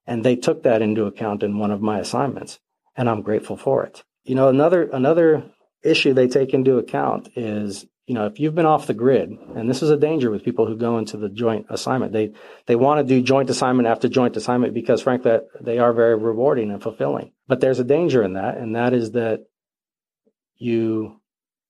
And 0.08 0.24
they 0.24 0.36
took 0.36 0.64
that 0.64 0.82
into 0.82 1.06
account 1.06 1.44
in 1.44 1.58
one 1.58 1.72
of 1.72 1.82
my 1.82 2.00
assignments, 2.00 2.60
and 2.96 3.10
I'm 3.10 3.24
grateful 3.24 3.58
for 3.58 3.84
it. 3.84 4.04
You 4.24 4.36
know, 4.36 4.50
another 4.50 4.84
another 4.84 5.52
issue 5.84 6.14
they 6.14 6.28
take 6.28 6.54
into 6.54 6.78
account 6.78 7.30
is 7.36 7.86
you 8.08 8.14
know, 8.14 8.28
if 8.28 8.40
you've 8.40 8.54
been 8.54 8.68
off 8.68 8.86
the 8.86 8.94
grid, 8.94 9.32
and 9.32 9.70
this 9.70 9.82
is 9.82 9.90
a 9.90 9.98
danger 9.98 10.30
with 10.30 10.44
people 10.44 10.68
who 10.68 10.78
go 10.78 11.00
into 11.00 11.18
the 11.18 11.30
joint 11.30 11.66
assignment, 11.70 12.14
they 12.14 12.34
they 12.68 12.76
want 12.76 13.00
to 13.00 13.04
do 13.04 13.24
joint 13.24 13.50
assignment 13.50 13.88
after 13.88 14.08
joint 14.08 14.38
assignment 14.38 14.76
because, 14.76 15.02
frankly, 15.02 15.40
they 15.60 15.80
are 15.80 15.92
very 15.92 16.16
rewarding 16.16 16.72
and 16.72 16.84
fulfilling. 16.84 17.32
But 17.48 17.62
there's 17.62 17.80
a 17.80 17.84
danger 17.84 18.22
in 18.22 18.34
that, 18.34 18.58
and 18.58 18.76
that 18.76 18.94
is 18.94 19.12
that 19.12 19.46
you 20.58 21.20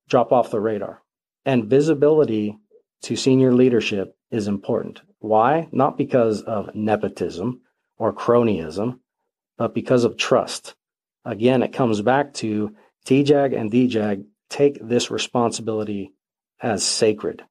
drop 0.10 0.34
off 0.34 0.52
the 0.52 0.60
radar. 0.60 1.02
And 1.46 1.70
visibility 1.70 2.58
to 3.04 3.16
senior 3.16 3.54
leadership 3.54 4.18
is 4.30 4.48
important. 4.48 5.02
Why? 5.20 5.70
Not 5.72 5.98
because 5.98 6.42
of 6.42 6.76
nepotism 6.76 7.62
or 7.98 8.14
cronyism, 8.14 9.00
but 9.58 9.74
because 9.74 10.04
of 10.04 10.18
trust. 10.18 10.76
Again, 11.24 11.64
it 11.64 11.72
comes 11.72 12.02
back 12.02 12.34
to 12.36 12.76
TJAG 13.06 13.58
and 13.58 13.72
DJAG 13.72 14.26
take 14.50 14.80
this 14.82 15.10
responsibility 15.10 16.14
as 16.62 16.86
sacred. 16.86 17.44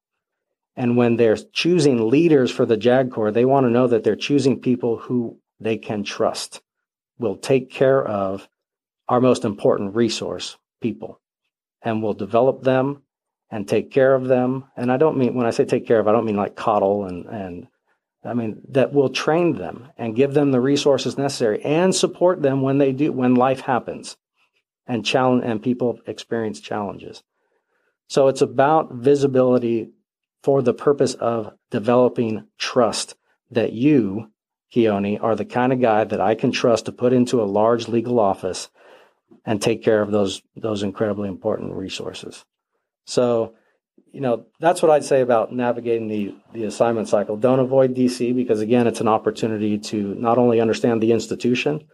And 0.75 0.97
when 0.97 1.15
they're 1.15 1.37
choosing 1.37 2.09
leaders 2.09 2.51
for 2.51 2.65
the 2.65 2.77
JAG 2.77 3.11
Corps, 3.11 3.31
they 3.31 3.45
want 3.45 3.65
to 3.65 3.71
know 3.71 3.87
that 3.87 4.03
they're 4.03 4.15
choosing 4.15 4.59
people 4.59 4.97
who 4.97 5.39
they 5.59 5.77
can 5.77 6.03
trust, 6.03 6.61
will 7.17 7.37
take 7.37 7.71
care 7.71 8.05
of 8.05 8.47
our 9.07 9.21
most 9.21 9.45
important 9.45 9.95
resource, 9.95 10.57
people, 10.81 11.21
and 11.81 12.03
will 12.03 12.13
develop 12.13 12.63
them 12.63 13.03
and 13.49 13.67
take 13.67 13.91
care 13.91 14.13
of 14.13 14.25
them. 14.25 14.65
And 14.75 14.91
I 14.91 14.97
don't 14.97 15.17
mean, 15.17 15.33
when 15.35 15.45
I 15.45 15.51
say 15.51 15.65
take 15.65 15.87
care 15.87 15.99
of, 15.99 16.07
I 16.07 16.11
don't 16.11 16.25
mean 16.25 16.35
like 16.35 16.55
coddle 16.55 17.05
and, 17.05 17.25
and 17.25 17.67
I 18.25 18.33
mean, 18.33 18.61
that 18.69 18.91
will 18.91 19.09
train 19.09 19.57
them 19.57 19.89
and 19.97 20.15
give 20.15 20.33
them 20.33 20.51
the 20.51 20.59
resources 20.59 21.17
necessary 21.17 21.61
and 21.63 21.93
support 21.93 22.41
them 22.41 22.61
when 22.61 22.79
they 22.79 22.91
do, 22.91 23.11
when 23.11 23.35
life 23.35 23.61
happens 23.61 24.17
and 24.87 25.05
challenge 25.05 25.43
and 25.45 25.61
people 25.61 25.99
experience 26.07 26.59
challenges. 26.59 27.23
So 28.07 28.27
it's 28.27 28.41
about 28.41 28.93
visibility 28.93 29.89
for 30.43 30.61
the 30.61 30.73
purpose 30.73 31.15
of 31.15 31.53
developing 31.71 32.47
trust 32.57 33.15
that 33.51 33.73
you, 33.73 34.31
Keoni, 34.73 35.21
are 35.21 35.35
the 35.35 35.45
kind 35.45 35.73
of 35.73 35.81
guy 35.81 36.03
that 36.03 36.21
I 36.21 36.35
can 36.35 36.51
trust 36.51 36.85
to 36.85 36.91
put 36.91 37.13
into 37.13 37.41
a 37.41 37.45
large 37.45 37.87
legal 37.87 38.19
office 38.19 38.69
and 39.45 39.61
take 39.61 39.83
care 39.83 40.01
of 40.01 40.11
those 40.11 40.41
those 40.55 40.83
incredibly 40.83 41.29
important 41.29 41.73
resources. 41.73 42.45
So 43.05 43.55
you 44.15 44.21
know, 44.21 44.45
that's 44.61 44.81
what 44.81 44.91
I'd 44.91 45.03
say 45.03 45.19
about 45.19 45.51
navigating 45.51 46.07
the, 46.07 46.33
the 46.53 46.63
assignment 46.63 47.09
cycle. 47.09 47.35
Don't 47.35 47.59
avoid 47.59 47.93
DC 47.93 48.33
because, 48.33 48.61
again, 48.61 48.87
it's 48.87 49.01
an 49.01 49.09
opportunity 49.09 49.77
to 49.77 50.15
not 50.15 50.37
only 50.37 50.61
understand 50.61 51.03
the 51.03 51.11
institution 51.11 51.85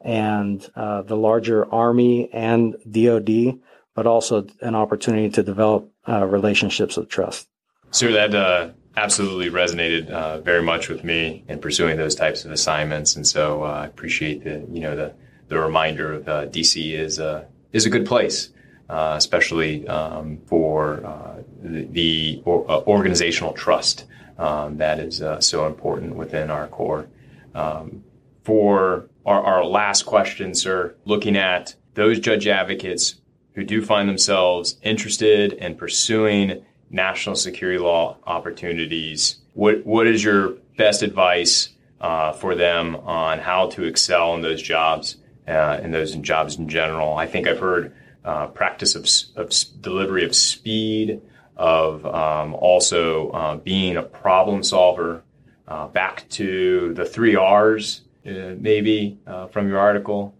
and 0.00 0.66
uh, 0.74 1.02
the 1.02 1.18
larger 1.18 1.70
Army 1.70 2.30
and 2.32 2.76
DoD, 2.90 3.60
but 3.94 4.06
also 4.06 4.46
an 4.60 4.74
opportunity 4.74 5.30
to 5.30 5.42
develop 5.42 5.90
uh, 6.08 6.24
relationships 6.24 6.96
of 6.96 7.08
trust. 7.08 7.48
Sir, 7.90 8.12
that 8.12 8.34
uh, 8.34 8.70
absolutely 8.96 9.50
resonated 9.50 10.08
uh, 10.10 10.40
very 10.40 10.62
much 10.62 10.88
with 10.88 11.04
me 11.04 11.44
in 11.48 11.58
pursuing 11.58 11.96
those 11.96 12.14
types 12.14 12.44
of 12.44 12.52
assignments, 12.52 13.16
and 13.16 13.26
so 13.26 13.64
uh, 13.64 13.66
I 13.66 13.86
appreciate 13.86 14.44
the 14.44 14.66
you 14.72 14.80
know 14.80 14.94
the 14.94 15.14
the 15.48 15.58
reminder 15.58 16.14
of 16.14 16.28
uh, 16.28 16.46
DC 16.46 16.92
is 16.92 17.18
a 17.18 17.46
is 17.72 17.86
a 17.86 17.90
good 17.90 18.06
place. 18.06 18.50
Uh, 18.90 19.14
especially 19.16 19.86
um, 19.86 20.36
for 20.46 21.06
uh, 21.06 21.40
the, 21.62 21.84
the 21.92 22.42
or, 22.44 22.68
uh, 22.68 22.80
organizational 22.88 23.52
trust 23.52 24.04
um, 24.36 24.78
that 24.78 24.98
is 24.98 25.22
so 25.38 25.68
important 25.68 26.16
within 26.16 26.50
our 26.50 26.66
Corps. 26.66 27.06
Um, 27.54 28.02
for 28.42 29.08
our, 29.24 29.44
our 29.44 29.64
last 29.64 30.06
question, 30.06 30.56
sir, 30.56 30.96
looking 31.04 31.36
at 31.36 31.76
those 31.94 32.18
judge 32.18 32.48
advocates 32.48 33.19
who 33.54 33.64
do 33.64 33.84
find 33.84 34.08
themselves 34.08 34.76
interested 34.82 35.52
in 35.54 35.74
pursuing 35.74 36.64
national 36.90 37.36
security 37.36 37.78
law 37.78 38.16
opportunities, 38.26 39.36
what 39.54 39.84
what 39.84 40.06
is 40.06 40.22
your 40.22 40.50
best 40.76 41.02
advice 41.02 41.70
uh, 42.00 42.32
for 42.32 42.54
them 42.54 42.96
on 42.96 43.38
how 43.38 43.68
to 43.70 43.84
excel 43.84 44.34
in 44.34 44.42
those 44.42 44.62
jobs 44.62 45.16
uh, 45.46 45.80
in 45.82 45.90
those 45.90 46.14
jobs 46.16 46.56
in 46.56 46.68
general? 46.68 47.16
I 47.16 47.26
think 47.26 47.46
I've 47.46 47.58
heard 47.58 47.94
uh, 48.24 48.46
practice 48.48 48.94
of, 48.94 49.08
of, 49.36 49.52
delivery 49.80 50.24
of 50.24 50.34
speed, 50.34 51.20
of 51.56 52.04
um, 52.06 52.54
also 52.54 53.30
uh, 53.30 53.56
being 53.56 53.96
a 53.96 54.02
problem 54.02 54.62
solver. 54.62 55.22
Uh, 55.66 55.86
back 55.86 56.28
to 56.28 56.92
the 56.94 57.04
three 57.04 57.36
R's, 57.36 58.00
uh, 58.26 58.54
maybe 58.58 59.18
uh, 59.26 59.46
from 59.46 59.68
your 59.68 59.78
article. 59.78 60.34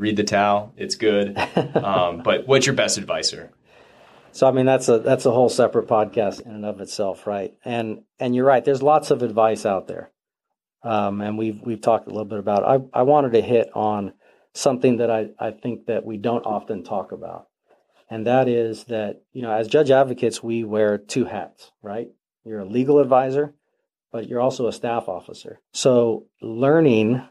Read 0.00 0.16
the 0.16 0.24
TAL; 0.24 0.72
it's 0.76 0.94
good. 0.94 1.38
Um, 1.74 2.22
but 2.22 2.46
what's 2.46 2.66
your 2.66 2.74
best 2.74 2.98
advisor? 2.98 3.52
So 4.32 4.46
I 4.46 4.52
mean 4.52 4.66
that's 4.66 4.88
a 4.88 4.98
that's 4.98 5.26
a 5.26 5.30
whole 5.30 5.48
separate 5.48 5.88
podcast 5.88 6.40
in 6.40 6.52
and 6.52 6.64
of 6.64 6.80
itself, 6.80 7.26
right? 7.26 7.54
And 7.64 8.02
and 8.18 8.34
you're 8.34 8.44
right. 8.44 8.64
There's 8.64 8.82
lots 8.82 9.10
of 9.10 9.22
advice 9.22 9.66
out 9.66 9.88
there, 9.88 10.10
um, 10.82 11.20
and 11.20 11.38
we've 11.38 11.60
we've 11.60 11.80
talked 11.80 12.06
a 12.06 12.10
little 12.10 12.26
bit 12.26 12.38
about. 12.38 12.62
It. 12.62 12.88
I 12.94 13.00
I 13.00 13.02
wanted 13.02 13.32
to 13.32 13.42
hit 13.42 13.70
on 13.74 14.12
something 14.52 14.98
that 14.98 15.10
I, 15.10 15.28
I 15.38 15.50
think 15.50 15.86
that 15.86 16.04
we 16.04 16.16
don't 16.16 16.46
often 16.46 16.84
talk 16.84 17.12
about. 17.12 17.46
And 18.08 18.26
that 18.26 18.48
is 18.48 18.84
that, 18.84 19.22
you 19.32 19.42
know, 19.42 19.52
as 19.52 19.68
judge 19.68 19.90
advocates, 19.90 20.42
we 20.42 20.64
wear 20.64 20.98
two 20.98 21.24
hats, 21.24 21.70
right? 21.82 22.08
You're 22.44 22.60
a 22.60 22.64
legal 22.64 22.98
advisor, 22.98 23.54
but 24.10 24.26
you're 24.26 24.40
also 24.40 24.66
a 24.66 24.72
staff 24.72 25.08
officer. 25.08 25.60
So 25.72 26.26
learning 26.42 27.22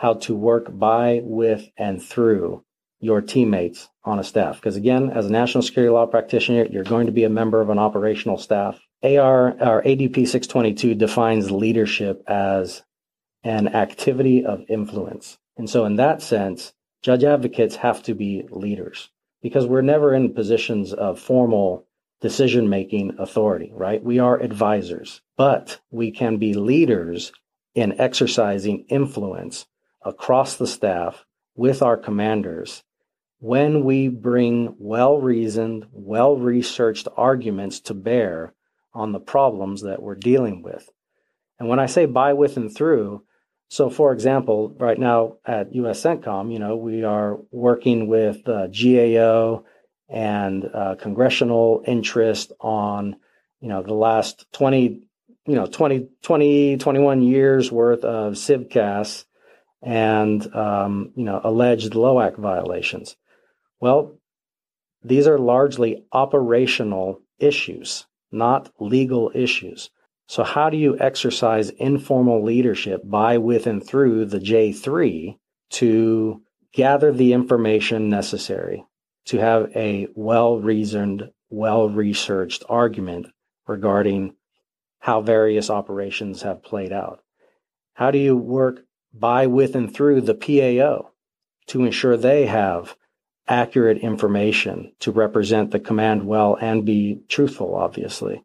how 0.00 0.14
to 0.14 0.34
work 0.34 0.66
by, 0.70 1.20
with, 1.22 1.68
and 1.76 2.02
through 2.02 2.64
your 3.00 3.20
teammates 3.20 3.86
on 4.02 4.18
a 4.18 4.24
staff. 4.24 4.56
Because 4.56 4.76
again, 4.76 5.10
as 5.10 5.26
a 5.26 5.30
national 5.30 5.60
security 5.60 5.92
law 5.92 6.06
practitioner, 6.06 6.64
you're 6.70 6.84
going 6.84 7.04
to 7.04 7.12
be 7.12 7.24
a 7.24 7.28
member 7.28 7.60
of 7.60 7.68
an 7.68 7.78
operational 7.78 8.38
staff. 8.38 8.80
AR 9.02 9.48
or 9.60 9.82
ADP 9.82 10.26
622 10.26 10.94
defines 10.94 11.50
leadership 11.50 12.22
as 12.26 12.82
an 13.44 13.68
activity 13.68 14.42
of 14.42 14.64
influence. 14.70 15.36
And 15.58 15.68
so, 15.68 15.84
in 15.84 15.96
that 15.96 16.22
sense, 16.22 16.72
judge 17.02 17.22
advocates 17.22 17.76
have 17.76 18.02
to 18.04 18.14
be 18.14 18.46
leaders 18.50 19.10
because 19.42 19.66
we're 19.66 19.82
never 19.82 20.14
in 20.14 20.32
positions 20.32 20.94
of 20.94 21.20
formal 21.20 21.86
decision 22.22 22.70
making 22.70 23.16
authority, 23.18 23.70
right? 23.74 24.02
We 24.02 24.18
are 24.18 24.40
advisors, 24.40 25.20
but 25.36 25.78
we 25.90 26.10
can 26.10 26.38
be 26.38 26.54
leaders 26.54 27.32
in 27.74 28.00
exercising 28.00 28.86
influence 28.88 29.66
across 30.02 30.56
the 30.56 30.66
staff 30.66 31.24
with 31.54 31.82
our 31.82 31.96
commanders 31.96 32.82
when 33.40 33.84
we 33.84 34.08
bring 34.08 34.74
well 34.78 35.18
reasoned, 35.18 35.86
well 35.92 36.36
researched 36.36 37.08
arguments 37.16 37.80
to 37.80 37.94
bear 37.94 38.54
on 38.92 39.12
the 39.12 39.20
problems 39.20 39.82
that 39.82 40.02
we're 40.02 40.14
dealing 40.14 40.62
with. 40.62 40.88
And 41.58 41.68
when 41.68 41.78
I 41.78 41.86
say 41.86 42.06
by, 42.06 42.34
with, 42.34 42.56
and 42.56 42.74
through, 42.74 43.22
so, 43.68 43.88
for 43.88 44.12
example, 44.12 44.74
right 44.78 44.98
now 44.98 45.36
at 45.46 45.74
US 45.74 46.02
CENTCOM, 46.02 46.52
you 46.52 46.58
know, 46.58 46.76
we 46.76 47.04
are 47.04 47.38
working 47.50 48.08
with 48.08 48.46
uh, 48.48 48.66
GAO 48.66 49.64
and 50.08 50.68
uh, 50.74 50.96
congressional 50.96 51.82
interest 51.86 52.52
on, 52.60 53.16
you 53.60 53.68
know, 53.68 53.82
the 53.82 53.94
last 53.94 54.44
20, 54.52 55.02
you 55.46 55.54
know, 55.54 55.66
20, 55.66 56.08
20 56.22 56.76
21 56.78 57.22
years 57.22 57.70
worth 57.70 58.04
of 58.04 58.32
CIVCAS 58.34 59.24
and, 59.82 60.54
um, 60.54 61.12
you 61.16 61.24
know, 61.24 61.40
alleged 61.42 61.92
LOAC 61.92 62.36
violations. 62.36 63.16
Well, 63.80 64.18
these 65.02 65.26
are 65.26 65.38
largely 65.38 66.04
operational 66.12 67.22
issues, 67.38 68.06
not 68.30 68.70
legal 68.78 69.32
issues. 69.34 69.90
So, 70.26 70.44
how 70.44 70.70
do 70.70 70.76
you 70.76 70.98
exercise 70.98 71.70
informal 71.70 72.44
leadership 72.44 73.00
by, 73.04 73.38
with, 73.38 73.66
and 73.66 73.84
through 73.84 74.26
the 74.26 74.38
J3 74.38 75.36
to 75.70 76.42
gather 76.72 77.12
the 77.12 77.32
information 77.32 78.08
necessary 78.08 78.84
to 79.26 79.38
have 79.38 79.72
a 79.74 80.06
well 80.14 80.58
reasoned, 80.58 81.30
well 81.48 81.88
researched 81.88 82.62
argument 82.68 83.26
regarding 83.66 84.34
how 85.00 85.20
various 85.22 85.70
operations 85.70 86.42
have 86.42 86.62
played 86.62 86.92
out? 86.92 87.24
How 87.94 88.10
do 88.10 88.18
you 88.18 88.36
work 88.36 88.84
by, 89.12 89.46
with, 89.46 89.74
and 89.74 89.92
through 89.92 90.22
the 90.22 90.34
PAO 90.34 91.10
to 91.68 91.84
ensure 91.84 92.16
they 92.16 92.46
have 92.46 92.96
accurate 93.48 93.98
information 93.98 94.92
to 95.00 95.10
represent 95.10 95.70
the 95.70 95.80
command 95.80 96.26
well 96.26 96.56
and 96.60 96.84
be 96.84 97.20
truthful, 97.28 97.74
obviously? 97.74 98.44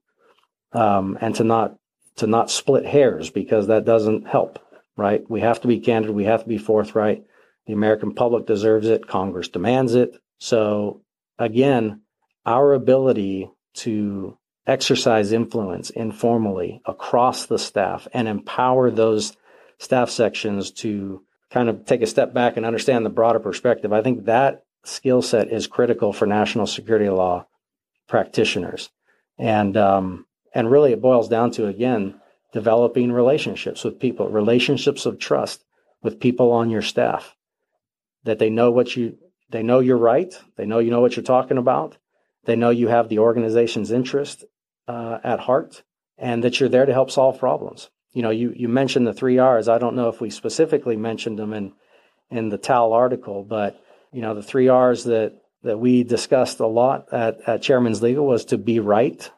um, 0.76 1.18
and 1.22 1.34
to 1.36 1.44
not 1.44 1.78
to 2.18 2.28
not 2.28 2.52
split 2.52 2.86
hairs 2.86 3.30
because 3.30 3.68
that 3.68 3.86
doesn't 3.86 4.28
help. 4.28 4.60
Right? 4.98 5.24
We 5.30 5.42
have 5.42 5.62
to 5.62 5.68
be 5.68 5.80
candid. 5.80 6.12
We 6.12 6.26
have 6.26 6.44
to 6.44 6.50
be 6.50 6.58
forthright. 6.58 7.26
The 7.68 7.74
American 7.74 8.14
public 8.14 8.46
deserves 8.46 8.88
it. 8.88 9.08
Congress 9.08 9.50
demands 9.50 9.96
it. 9.96 10.16
So 10.38 11.02
again, 11.38 12.02
our 12.46 12.74
ability 12.74 13.50
to 13.76 14.38
exercise 14.66 15.32
influence 15.32 15.90
informally 15.90 16.82
across 16.86 17.46
the 17.46 17.60
staff 17.60 18.08
and 18.14 18.28
empower 18.28 18.90
those 18.90 19.36
staff 19.78 20.10
sections 20.10 20.72
to 20.72 21.24
kind 21.50 21.70
of 21.70 21.86
take 21.86 22.02
a 22.02 22.08
step 22.08 22.34
back 22.34 22.58
and 22.58 22.66
understand 22.66 23.06
the 23.06 23.10
broader 23.10 23.40
perspective. 23.40 23.94
I 23.94 24.02
think 24.02 24.26
that 24.26 24.64
skill 24.84 25.22
set 25.22 25.52
is 25.52 25.68
critical 25.68 26.14
for 26.14 26.26
national 26.26 26.68
security 26.68 27.10
law 27.10 27.48
practitioners. 28.08 28.90
And 29.38 29.76
um, 29.76 30.26
and 30.54 30.72
really, 30.72 30.94
it 30.94 31.02
boils 31.02 31.28
down 31.28 31.52
to, 31.52 31.68
again, 31.68 32.20
developing 32.54 33.12
relationships 33.12 33.84
with 33.84 34.00
people, 34.00 34.30
relationships 34.30 35.06
of 35.06 35.20
trust 35.20 35.66
with 36.02 36.22
people 36.22 36.54
on 36.54 36.70
your 36.70 36.82
staff 36.82 37.36
that 38.24 38.40
they 38.40 38.50
know 38.50 38.72
what 38.72 38.96
you, 38.96 39.18
they 39.50 39.62
know 39.62 39.80
you're 39.80 39.98
right. 39.98 40.34
They 40.56 40.66
know 40.66 40.80
you 40.80 40.92
know 40.92 41.02
what 41.02 41.16
you're 41.16 41.24
talking 41.24 41.58
about. 41.58 41.98
They 42.46 42.56
know 42.56 42.70
you 42.70 42.88
have 42.88 43.10
the 43.10 43.20
organization's 43.20 43.92
interest 43.92 44.46
uh, 44.88 45.20
at 45.24 45.42
heart 45.42 45.84
and 46.18 46.44
that 46.44 46.60
you're 46.60 46.70
there 46.70 46.86
to 46.86 46.94
help 46.94 47.12
solve 47.12 47.40
problems. 47.40 47.90
You 48.16 48.22
know, 48.22 48.32
you, 48.32 48.54
you 48.56 48.70
mentioned 48.70 49.06
the 49.06 49.14
three 49.14 49.38
R's. 49.38 49.68
I 49.68 49.78
don't 49.78 49.96
know 49.96 50.08
if 50.08 50.22
we 50.22 50.30
specifically 50.30 50.96
mentioned 50.96 51.38
them 51.38 51.54
in, 51.54 51.74
in 52.32 52.50
the 52.50 52.58
TAL 52.58 52.94
article, 52.94 53.44
but 53.44 53.80
you 54.12 54.22
know 54.22 54.34
the 54.34 54.42
three 54.42 54.70
R's 54.70 55.04
that 55.04 55.34
that 55.64 55.78
we 55.80 56.04
discussed 56.04 56.60
a 56.60 56.68
lot 56.68 57.12
at, 57.12 57.42
at 57.46 57.62
Chairman's 57.62 58.02
Legal 58.02 58.26
was 58.26 58.46
to 58.46 58.58
be 58.58 58.80
right, 58.80 59.30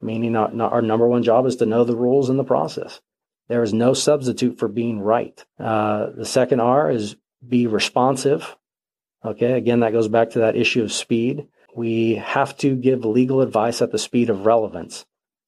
meaning 0.00 0.34
our, 0.34 0.50
our 0.62 0.80
number 0.80 1.06
one 1.06 1.22
job 1.22 1.44
is 1.44 1.56
to 1.56 1.66
know 1.66 1.84
the 1.84 1.96
rules 1.96 2.30
and 2.30 2.38
the 2.38 2.44
process. 2.44 3.00
There 3.48 3.62
is 3.62 3.74
no 3.74 3.92
substitute 3.92 4.58
for 4.58 4.68
being 4.68 5.00
right. 5.00 5.44
Uh, 5.58 6.06
the 6.16 6.24
second 6.24 6.60
R 6.60 6.90
is 6.90 7.16
be 7.46 7.66
responsive. 7.66 8.56
Okay, 9.24 9.52
again, 9.52 9.80
that 9.80 9.92
goes 9.92 10.08
back 10.08 10.30
to 10.30 10.38
that 10.40 10.56
issue 10.56 10.82
of 10.82 10.92
speed. 10.92 11.48
We 11.76 12.14
have 12.14 12.56
to 12.58 12.76
give 12.76 13.04
legal 13.04 13.42
advice 13.42 13.82
at 13.82 13.92
the 13.92 13.98
speed 13.98 14.30
of 14.30 14.46
relevance. 14.46 15.04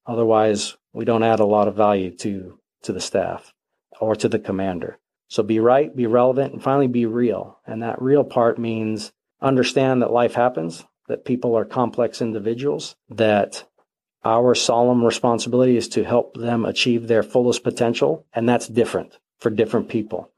Otherwise, 0.06 0.76
we 0.92 1.04
don't 1.04 1.22
add 1.22 1.40
a 1.40 1.46
lot 1.46 1.68
of 1.68 1.76
value 1.76 2.14
to, 2.18 2.58
to 2.84 2.92
the 2.92 3.00
staff 3.00 3.52
or 4.00 4.14
to 4.16 4.28
the 4.28 4.38
commander. 4.38 4.98
So 5.28 5.42
be 5.42 5.58
right, 5.58 5.94
be 5.94 6.06
relevant, 6.06 6.52
and 6.52 6.62
finally 6.62 6.86
be 6.86 7.06
real. 7.06 7.58
And 7.66 7.82
that 7.82 8.00
real 8.00 8.24
part 8.24 8.58
means 8.58 9.12
understand 9.40 10.02
that 10.02 10.12
life 10.12 10.34
happens, 10.34 10.84
that 11.08 11.24
people 11.24 11.56
are 11.56 11.64
complex 11.64 12.20
individuals, 12.20 12.96
that 13.08 13.64
our 14.24 14.54
solemn 14.54 15.04
responsibility 15.04 15.76
is 15.76 15.88
to 15.88 16.04
help 16.04 16.34
them 16.34 16.64
achieve 16.64 17.08
their 17.08 17.22
fullest 17.22 17.62
potential. 17.62 18.26
And 18.32 18.48
that's 18.48 18.68
different 18.68 19.18
for 19.38 19.50
different 19.50 19.88
people. 19.88 20.30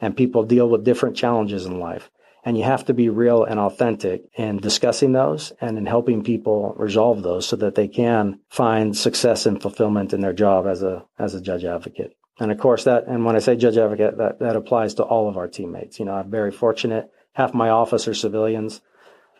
And 0.00 0.16
people 0.16 0.44
deal 0.44 0.68
with 0.68 0.84
different 0.84 1.16
challenges 1.16 1.66
in 1.66 1.78
life. 1.78 2.10
And 2.46 2.56
you 2.56 2.62
have 2.62 2.84
to 2.84 2.94
be 2.94 3.08
real 3.08 3.42
and 3.42 3.58
authentic 3.58 4.22
in 4.36 4.58
discussing 4.58 5.10
those 5.10 5.52
and 5.60 5.76
in 5.76 5.84
helping 5.84 6.22
people 6.22 6.74
resolve 6.78 7.24
those 7.24 7.46
so 7.46 7.56
that 7.56 7.74
they 7.74 7.88
can 7.88 8.38
find 8.48 8.96
success 8.96 9.46
and 9.46 9.60
fulfillment 9.60 10.12
in 10.12 10.20
their 10.20 10.32
job 10.32 10.64
as 10.68 10.80
a, 10.84 11.04
as 11.18 11.34
a 11.34 11.40
judge 11.40 11.64
advocate. 11.64 12.16
And 12.38 12.52
of 12.52 12.58
course 12.58 12.84
that, 12.84 13.08
and 13.08 13.24
when 13.24 13.34
I 13.34 13.40
say 13.40 13.56
judge 13.56 13.76
advocate, 13.76 14.18
that, 14.18 14.38
that 14.38 14.54
applies 14.54 14.94
to 14.94 15.02
all 15.02 15.28
of 15.28 15.36
our 15.36 15.48
teammates. 15.48 15.98
You 15.98 16.04
know, 16.04 16.14
I'm 16.14 16.30
very 16.30 16.52
fortunate. 16.52 17.10
Half 17.32 17.52
my 17.52 17.70
office 17.70 18.06
are 18.06 18.14
civilians. 18.14 18.80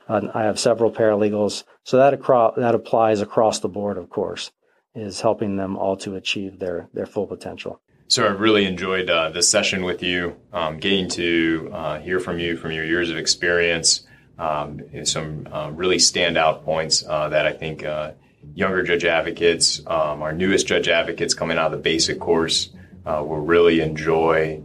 I 0.09 0.43
have 0.43 0.59
several 0.59 0.91
paralegals. 0.91 1.63
So 1.85 1.99
that, 1.99 2.13
acro- 2.13 2.55
that 2.57 2.75
applies 2.75 3.21
across 3.21 3.61
the 3.61 3.69
board, 3.69 3.99
of 3.99 4.11
course, 4.11 4.51
is 4.97 5.21
helping 5.21 5.57
them 5.57 5.77
all 5.77 5.97
to 5.99 6.17
achieve 6.17 6.59
their, 6.59 6.89
their 6.93 7.07
full 7.07 7.29
potential. 7.29 7.81
So 8.09 8.25
I 8.25 8.29
really 8.29 8.67
enjoyed 8.67 9.11
uh, 9.11 9.31
this 9.31 9.51
session 9.51 9.85
with 9.85 10.01
you, 10.01 10.37
um, 10.53 10.79
getting 10.79 11.09
to 11.09 11.71
uh, 11.73 11.99
hear 11.99 12.21
from 12.21 12.39
you 12.39 12.57
from 12.57 12.71
your 12.71 12.85
years 12.85 13.11
of 13.11 13.17
experience, 13.17 14.07
um, 14.39 14.81
some 15.05 15.49
uh, 15.51 15.71
really 15.73 15.97
standout 15.97 16.63
points 16.63 17.05
uh, 17.05 17.29
that 17.31 17.47
I 17.47 17.53
think 17.53 17.85
uh, 17.85 18.13
younger 18.55 18.85
judge 18.85 19.05
advocates, 19.05 19.81
um, 19.89 20.23
our 20.23 20.33
newest 20.33 20.69
judge 20.69 20.87
advocates 20.89 21.35
coming 21.35 21.59
out 21.59 21.67
of 21.67 21.73
the 21.73 21.79
basic 21.83 22.21
course, 22.21 22.71
uh, 23.07 23.25
will 23.27 23.41
really 23.41 23.81
enjoy 23.81 24.63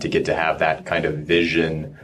to 0.00 0.08
get 0.08 0.24
to 0.24 0.34
have 0.34 0.60
that 0.60 0.86
kind 0.86 1.04
of 1.04 1.18
vision 1.18 1.94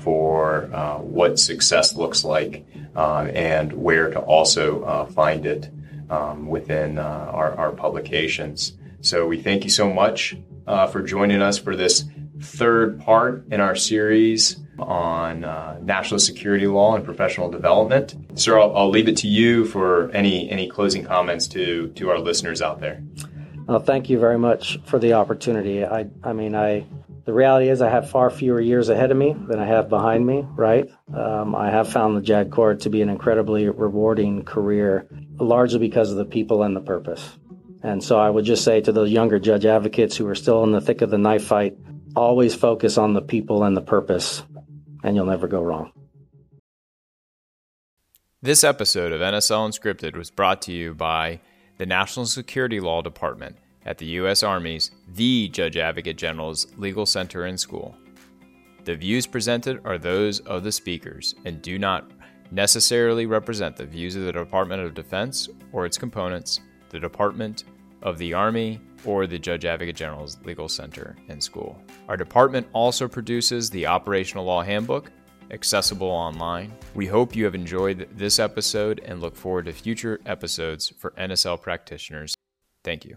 for 0.00 0.68
what 1.00 1.38
success 1.38 1.96
looks 1.96 2.22
like 2.22 2.66
and 2.94 3.72
where 3.72 4.10
to 4.10 4.18
also 4.18 5.06
find 5.06 5.46
it 5.46 5.70
um, 6.10 6.48
within 6.48 6.98
our, 6.98 7.54
our 7.54 7.72
publications. 7.72 8.74
So 9.00 9.26
we 9.26 9.40
thank 9.40 9.64
you 9.64 9.70
so 9.70 9.92
much 9.92 10.36
uh, 10.66 10.86
for 10.86 11.02
joining 11.02 11.40
us 11.40 11.58
for 11.58 11.76
this 11.76 12.04
third 12.40 13.00
part 13.00 13.44
in 13.50 13.60
our 13.60 13.74
series 13.74 14.60
on 14.78 15.44
uh, 15.44 15.78
national 15.82 16.20
security 16.20 16.66
law 16.66 16.94
and 16.94 17.04
professional 17.04 17.50
development. 17.50 18.14
Sir, 18.34 18.58
I'll, 18.58 18.76
I'll, 18.76 18.90
leave 18.90 19.08
it 19.08 19.16
to 19.18 19.28
you 19.28 19.64
for 19.64 20.10
any 20.12 20.48
any 20.50 20.68
closing 20.68 21.04
comments 21.04 21.48
to 21.48 21.88
to 21.96 22.10
our 22.10 22.18
listeners 22.18 22.62
out 22.62 22.80
there. 22.80 23.02
Well, 23.66 23.80
thank 23.80 24.08
you 24.08 24.18
very 24.18 24.38
much 24.38 24.78
for 24.84 24.98
the 24.98 25.14
opportunity. 25.14 25.84
I 25.84 26.06
I 26.22 26.32
mean 26.32 26.54
I. 26.54 26.86
The 27.24 27.34
reality 27.34 27.68
is, 27.68 27.82
I 27.82 27.90
have 27.90 28.08
far 28.08 28.30
fewer 28.30 28.58
years 28.58 28.88
ahead 28.88 29.10
of 29.10 29.18
me 29.18 29.36
than 29.48 29.58
I 29.58 29.66
have 29.66 29.90
behind 29.90 30.24
me, 30.24 30.46
right? 30.56 30.88
Um, 31.14 31.54
I 31.54 31.70
have 31.70 31.92
found 31.92 32.16
the 32.16 32.22
JAG 32.22 32.50
Corps 32.50 32.76
to 32.76 32.88
be 32.88 33.02
an 33.02 33.10
incredibly 33.10 33.68
rewarding 33.68 34.44
career, 34.44 35.06
largely 35.38 35.78
because 35.78 36.10
of 36.10 36.16
the 36.16 36.24
people 36.24 36.62
and 36.62 36.74
the 36.74 36.80
purpose. 36.80 37.36
And 37.82 38.02
so 38.02 38.18
I 38.18 38.28
would 38.28 38.44
just 38.44 38.64
say 38.64 38.80
to 38.80 38.92
those 38.92 39.10
younger 39.10 39.38
judge 39.38 39.64
advocates 39.64 40.16
who 40.16 40.26
are 40.26 40.34
still 40.34 40.64
in 40.64 40.72
the 40.72 40.80
thick 40.80 41.00
of 41.00 41.10
the 41.10 41.18
knife 41.18 41.44
fight, 41.44 41.76
always 42.16 42.54
focus 42.54 42.98
on 42.98 43.14
the 43.14 43.22
people 43.22 43.62
and 43.62 43.76
the 43.76 43.82
purpose, 43.82 44.42
and 45.04 45.14
you'll 45.14 45.26
never 45.26 45.46
go 45.46 45.62
wrong. 45.62 45.92
This 48.42 48.64
episode 48.64 49.12
of 49.12 49.20
NSL 49.20 49.68
Unscripted 49.68 50.16
was 50.16 50.30
brought 50.30 50.62
to 50.62 50.72
you 50.72 50.94
by 50.94 51.40
the 51.76 51.86
National 51.86 52.26
Security 52.26 52.80
Law 52.80 53.02
Department 53.02 53.56
at 53.84 53.98
the 53.98 54.06
U.S. 54.06 54.42
Army's 54.42 54.90
The 55.14 55.48
Judge 55.48 55.76
Advocate 55.76 56.16
General's 56.16 56.66
Legal 56.76 57.06
Center 57.06 57.44
and 57.44 57.58
School. 57.58 57.96
The 58.84 58.96
views 58.96 59.26
presented 59.26 59.80
are 59.84 59.98
those 59.98 60.40
of 60.40 60.64
the 60.64 60.72
speakers 60.72 61.34
and 61.44 61.62
do 61.62 61.78
not 61.78 62.10
necessarily 62.50 63.26
represent 63.26 63.76
the 63.76 63.86
views 63.86 64.16
of 64.16 64.22
the 64.22 64.32
Department 64.32 64.82
of 64.82 64.94
Defense 64.94 65.48
or 65.72 65.84
its 65.84 65.98
components 65.98 66.60
the 66.90 67.00
Department 67.00 67.64
of 68.02 68.18
the 68.18 68.32
Army, 68.32 68.80
or 69.04 69.26
the 69.26 69.38
Judge 69.38 69.64
Advocate 69.64 69.96
General's 69.96 70.38
Legal 70.44 70.68
Center 70.68 71.16
and 71.28 71.42
School. 71.42 71.80
Our 72.08 72.16
department 72.16 72.66
also 72.72 73.08
produces 73.08 73.70
the 73.70 73.86
Operational 73.86 74.44
Law 74.44 74.62
Handbook, 74.62 75.10
accessible 75.50 76.08
online. 76.08 76.72
We 76.94 77.06
hope 77.06 77.34
you 77.34 77.44
have 77.44 77.54
enjoyed 77.54 78.08
this 78.12 78.38
episode 78.38 79.00
and 79.04 79.20
look 79.20 79.36
forward 79.36 79.66
to 79.66 79.72
future 79.72 80.20
episodes 80.26 80.92
for 80.98 81.12
NSL 81.12 81.60
practitioners. 81.60 82.34
Thank 82.84 83.04
you. 83.04 83.16